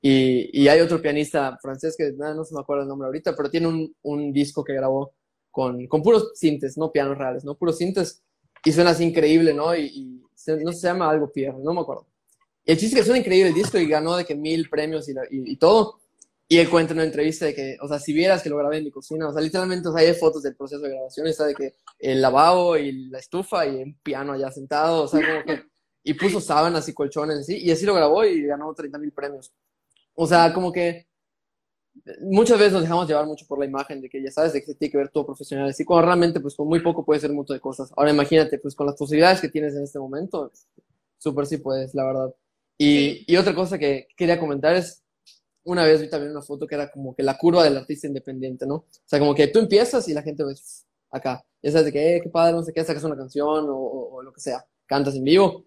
[0.00, 3.34] Y, y hay otro pianista francés que no, no se me acuerdo el nombre ahorita,
[3.34, 5.12] pero tiene un, un disco que grabó
[5.50, 7.56] con, con puros sintes, no pianos reales, ¿no?
[7.56, 8.22] Puros sintes
[8.64, 9.74] y suena así increíble, ¿no?
[9.76, 10.22] Y,
[10.62, 12.06] no se llama algo Pierre, no me acuerdo.
[12.64, 15.08] Y el chiste es que suena increíble el disco y ganó de que mil premios
[15.08, 15.98] y, y, todo.
[16.50, 18.78] Y él cuenta en una entrevista de que, o sea, si vieras que lo grabé
[18.78, 21.44] en mi cocina, o sea, literalmente, o sea, hay fotos del proceso de grabación, está
[21.44, 25.44] de que el lavabo y la estufa y un piano allá sentado, o sea, como
[25.44, 25.64] que,
[26.04, 27.58] y puso sábanas y colchones, ¿sí?
[27.58, 29.52] y así lo grabó y ganó 30 mil premios.
[30.14, 31.06] O sea, como que
[32.20, 34.66] muchas veces nos dejamos llevar mucho por la imagen de que ya sabes de que
[34.66, 37.32] se tiene que ver todo profesional, así cuando realmente pues con muy poco puede ser
[37.32, 37.92] mucho de cosas.
[37.96, 40.50] Ahora imagínate pues con las posibilidades que tienes en este momento,
[41.18, 42.34] súper sí puedes, la verdad.
[42.76, 45.02] Y, y, otra cosa que quería comentar es,
[45.68, 48.66] una vez vi también una foto que era como que la curva del artista independiente,
[48.66, 48.74] ¿no?
[48.74, 52.16] O sea, como que tú empiezas y la gente ves acá, ya sabes de que,
[52.16, 55.14] eh, qué padre, no sé qué, sacas una canción o, o, lo que sea, cantas
[55.14, 55.66] en vivo.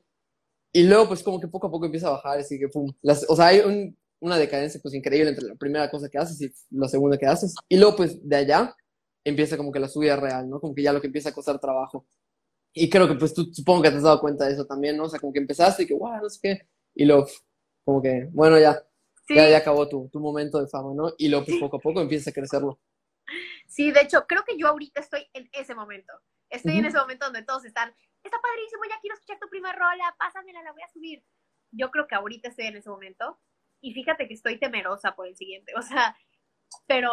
[0.73, 2.91] Y luego pues como que poco a poco empieza a bajar, así que pum.
[3.01, 6.41] Las, o sea, hay un, una decadencia pues increíble entre la primera cosa que haces
[6.41, 7.55] y la segunda que haces.
[7.69, 8.75] Y luego pues de allá
[9.23, 10.59] empieza como que la subida real, ¿no?
[10.59, 12.05] Como que ya lo que empieza a costar trabajo.
[12.73, 15.05] Y creo que pues tú supongo que te has dado cuenta de eso también, ¿no?
[15.05, 16.61] O sea, como que empezaste y que, guau, no sé qué.
[16.95, 17.27] Y luego,
[17.83, 18.81] como que, bueno, ya,
[19.29, 21.13] ya, ya, acabó tu, tu, momento de fama, ¿no?
[21.17, 22.79] Y luego pues poco a poco empieza a crecerlo.
[23.67, 26.13] Sí, de hecho, creo que yo ahorita estoy en ese momento.
[26.49, 30.13] Estoy en ese momento donde todos están, está padrísimo, ya quiero escuchar tu primera rola,
[30.19, 31.23] pásamela, la voy a subir.
[31.71, 33.39] Yo creo que ahorita estoy en ese momento
[33.79, 36.17] y fíjate que estoy temerosa por el siguiente, o sea,
[36.87, 37.11] pero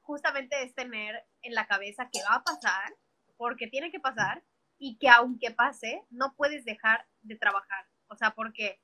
[0.00, 2.94] justamente es tener en la cabeza que va a pasar,
[3.36, 4.42] porque tiene que pasar,
[4.78, 8.80] y que aunque pase, no puedes dejar de trabajar, o sea, porque,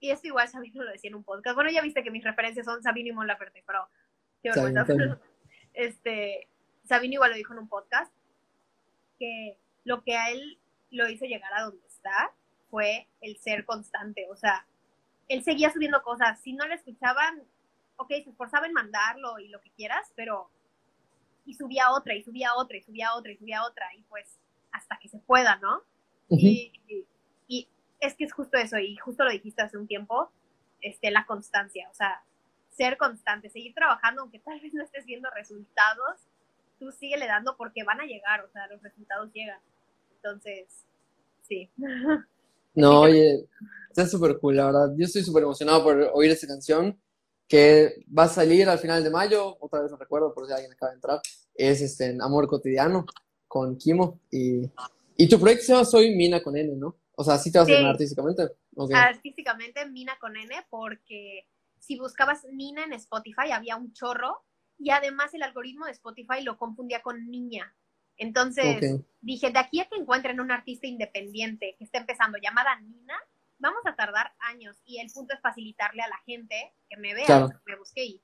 [0.00, 2.66] y esto igual Sabino lo decía en un podcast, bueno, ya viste que mis referencias
[2.66, 3.86] son Sabino y Mon Laferte, pero
[4.42, 4.86] qué vergüenza,
[5.74, 6.48] este,
[6.84, 8.12] Sabino igual lo dijo en un podcast,
[9.18, 10.58] que lo que a él
[10.90, 12.32] lo hizo llegar a donde está
[12.70, 14.66] fue el ser constante, o sea,
[15.30, 16.40] él seguía subiendo cosas.
[16.42, 17.44] Si no le escuchaban,
[17.96, 20.50] ok, se esforzaba en mandarlo y lo que quieras, pero...
[21.46, 24.38] Y subía otra, y subía otra, y subía otra, y subía otra, y pues
[24.72, 25.82] hasta que se pueda, ¿no?
[26.28, 27.06] y, y,
[28.00, 30.30] es que es justo eso, y justo lo dijiste hace un tiempo,
[30.80, 32.22] este, la constancia, o sea,
[32.70, 36.20] ser constante, seguir trabajando, aunque tal vez no estés viendo resultados,
[36.78, 39.60] tú síguele dando porque van a llegar, o sea, los resultados llegan.
[40.16, 40.86] Entonces,
[41.42, 41.70] sí.
[42.72, 43.48] No, oye,
[43.88, 44.94] está súper cool, la verdad.
[44.96, 46.96] Yo estoy súper emocionado por oír esta canción
[47.48, 50.72] que va a salir al final de mayo, otra vez lo recuerdo por si alguien
[50.72, 51.20] acaba de entrar,
[51.52, 53.04] es este, Amor Cotidiano
[53.48, 54.70] con Kimo y,
[55.16, 56.94] y tu proyecto se llama Soy Mina con N, ¿no?
[57.20, 58.48] O sea, ¿sí te vas a llamar artísticamente?
[58.94, 61.46] Artísticamente Mina con N porque
[61.78, 64.42] si buscabas Mina en Spotify había un chorro
[64.78, 67.76] y además el algoritmo de Spotify lo confundía con niña.
[68.16, 73.18] Entonces dije, de aquí a que encuentren un artista independiente que esté empezando llamada Nina,
[73.58, 77.26] vamos a tardar años y el punto es facilitarle a la gente que me vea,
[77.26, 78.22] que me busque y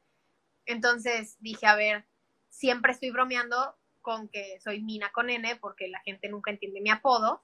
[0.65, 2.07] entonces dije, a ver,
[2.49, 6.89] siempre estoy bromeando con que soy Mina con N porque la gente nunca entiende mi
[6.89, 7.43] apodo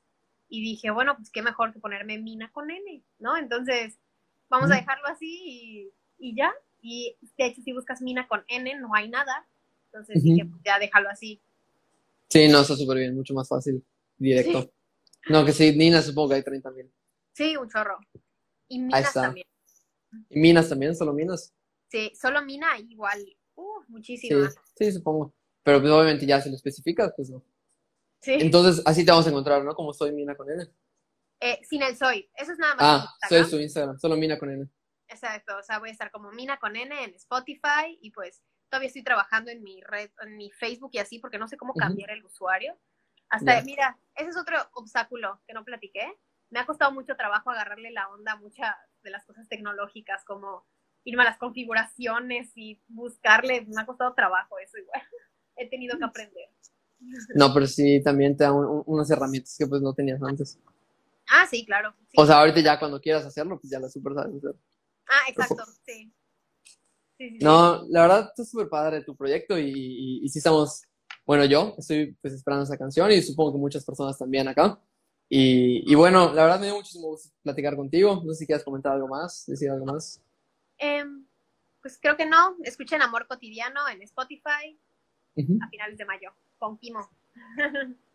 [0.53, 3.39] y dije, bueno, pues qué mejor que ponerme Mina con N, ¿no?
[3.39, 3.99] Entonces,
[4.51, 6.53] vamos a dejarlo así y, ya.
[6.83, 9.49] Y de hecho, si buscas Mina con N, no hay nada.
[9.87, 11.41] Entonces dije, pues ya déjalo así.
[12.29, 13.83] Sí, no, está súper bien, mucho más fácil,
[14.19, 14.71] directo.
[15.31, 16.93] No, que sí, Nina supongo que hay 30 mil.
[17.33, 17.99] Sí, un chorro.
[18.69, 19.47] Y Minas también.
[20.29, 20.95] ¿Y Minas también?
[20.95, 21.55] ¿Solo Minas?
[21.89, 23.25] Sí, solo Mina igual.
[23.55, 24.53] Uh, muchísimas.
[24.77, 25.33] Sí, sí, supongo.
[25.63, 27.43] Pero pues, obviamente ya si lo especificas, pues no.
[28.23, 28.35] Sí.
[28.41, 29.75] Entonces, así te vamos a encontrar, ¿no?
[29.75, 30.65] Como soy Mina con N.
[31.41, 32.31] Eh, sin el soy.
[32.37, 32.85] Eso es nada más.
[33.05, 34.69] Ah, soy su Instagram, solo Mina con N.
[35.09, 38.87] Exacto, o sea, voy a estar como Mina con N en Spotify y pues todavía
[38.87, 42.11] estoy trabajando en mi red, en mi Facebook y así, porque no sé cómo cambiar
[42.11, 42.79] el usuario.
[43.29, 46.19] Hasta, mira, ese es otro obstáculo que no platiqué.
[46.51, 50.67] Me ha costado mucho trabajo agarrarle la onda a muchas de las cosas tecnológicas, como
[51.05, 53.67] irme a las configuraciones y buscarle.
[53.67, 55.03] Me ha costado trabajo eso igual.
[55.57, 56.49] He tenido que aprender.
[57.35, 60.59] No, pero sí, también te da unas herramientas que pues no tenías antes.
[61.29, 61.95] Ah, sí, claro.
[62.17, 64.55] O sea, ahorita ya cuando quieras hacerlo, pues ya la super sabes hacer.
[65.09, 66.13] Ah, exacto, sí.
[67.41, 70.83] no, la verdad, está súper padre tu proyecto y, y, sí estamos,
[71.27, 74.81] bueno, yo estoy pues esperando esa canción y supongo que muchas personas también acá.
[75.29, 78.23] Y, y bueno, la verdad me dio muchísimo gusto platicar contigo.
[78.25, 80.21] No sé si quieres comentar algo más, decir algo más.
[80.79, 81.27] Em,
[81.81, 82.57] pues creo que no.
[82.63, 84.79] Escuchen Amor Cotidiano en Spotify
[85.61, 87.11] a finales de mayo con Kimo.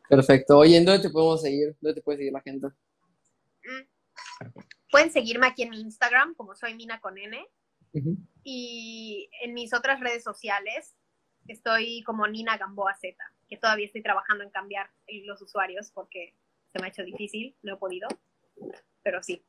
[0.09, 0.59] Perfecto.
[0.59, 1.75] Oye, ¿en dónde te podemos seguir?
[1.81, 2.67] ¿Dónde te puede seguir la gente?
[2.67, 4.49] Mm.
[4.89, 7.45] Pueden seguirme aquí en mi Instagram, como soy Mina con N.
[8.43, 10.95] Y en mis otras redes sociales
[11.47, 13.17] estoy como Nina Gamboa Z,
[13.49, 14.89] que todavía estoy trabajando en cambiar
[15.25, 16.33] los usuarios porque
[16.71, 18.07] se me ha hecho difícil, no he podido,
[19.03, 19.43] pero sí.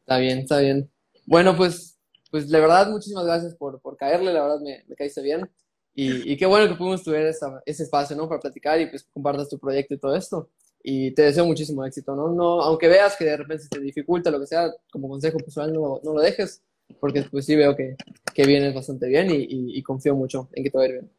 [0.00, 0.90] Está bien, está bien.
[1.26, 1.98] Bueno, pues,
[2.30, 5.50] pues la verdad, muchísimas gracias por, por caerle, la verdad me, me caíste bien.
[5.94, 8.28] Y, y, qué bueno que pudimos tener ese espacio, ¿no?
[8.28, 10.48] Para platicar y pues compartas tu proyecto y todo esto
[10.82, 12.28] y te deseo muchísimo éxito, ¿no?
[12.32, 15.72] no aunque veas que de repente se te dificulta lo que sea, como consejo personal
[15.72, 16.62] no, no lo dejes,
[17.00, 17.96] porque pues sí veo que,
[18.34, 21.10] que vienes bastante bien y, y, confío mucho en que te va a ir bien.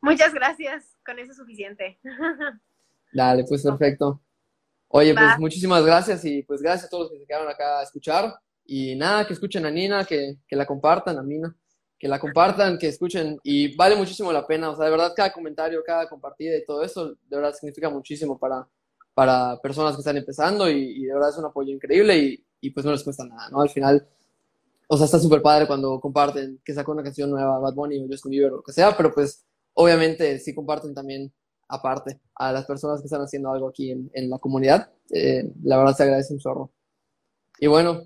[0.00, 1.98] Muchas gracias, con eso es suficiente.
[3.12, 4.22] Dale, pues perfecto.
[4.88, 7.82] Oye, pues muchísimas gracias y pues gracias a todos los que se quedaron acá a
[7.82, 11.54] escuchar y nada, que escuchen a Nina, que, que la compartan a Nina,
[12.00, 15.30] que la compartan, que escuchen y vale muchísimo la pena, o sea, de verdad cada
[15.30, 18.66] comentario, cada compartida y todo eso, de verdad significa muchísimo para,
[19.12, 22.86] para personas que están empezando y, de verdad es un apoyo increíble y, y, pues
[22.86, 23.60] no les cuesta nada, ¿no?
[23.60, 24.08] Al final,
[24.88, 28.08] o sea, está súper padre cuando comparten que sacó una canción nueva Bad Bunny o
[28.08, 29.44] Justin Bieber o lo que sea, pero pues
[29.74, 31.30] obviamente sí comparten también
[31.68, 34.90] aparte a las personas que están haciendo algo aquí en, en la comunidad.
[35.10, 36.70] Eh, la verdad se agradece un zorro.
[37.58, 38.04] Y bueno,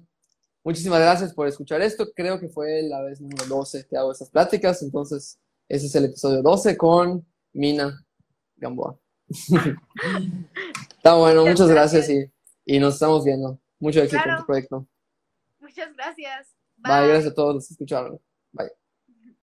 [0.64, 2.08] muchísimas gracias por escuchar esto.
[2.14, 5.38] Creo que fue la vez número 12 que hago estas pláticas, entonces
[5.68, 8.04] ese es el episodio 12 con Mina
[8.56, 8.98] Gamboa.
[10.96, 12.30] Está bueno, muchas, gracias, y,
[12.64, 13.60] y, nos estamos viendo.
[13.78, 14.88] Mucho éxito en tu proyecto.
[15.60, 16.54] Muchas gracias.
[16.76, 16.92] Bye.
[16.92, 18.20] Bye, gracias a todos los que escucharon.
[18.52, 18.83] Bye.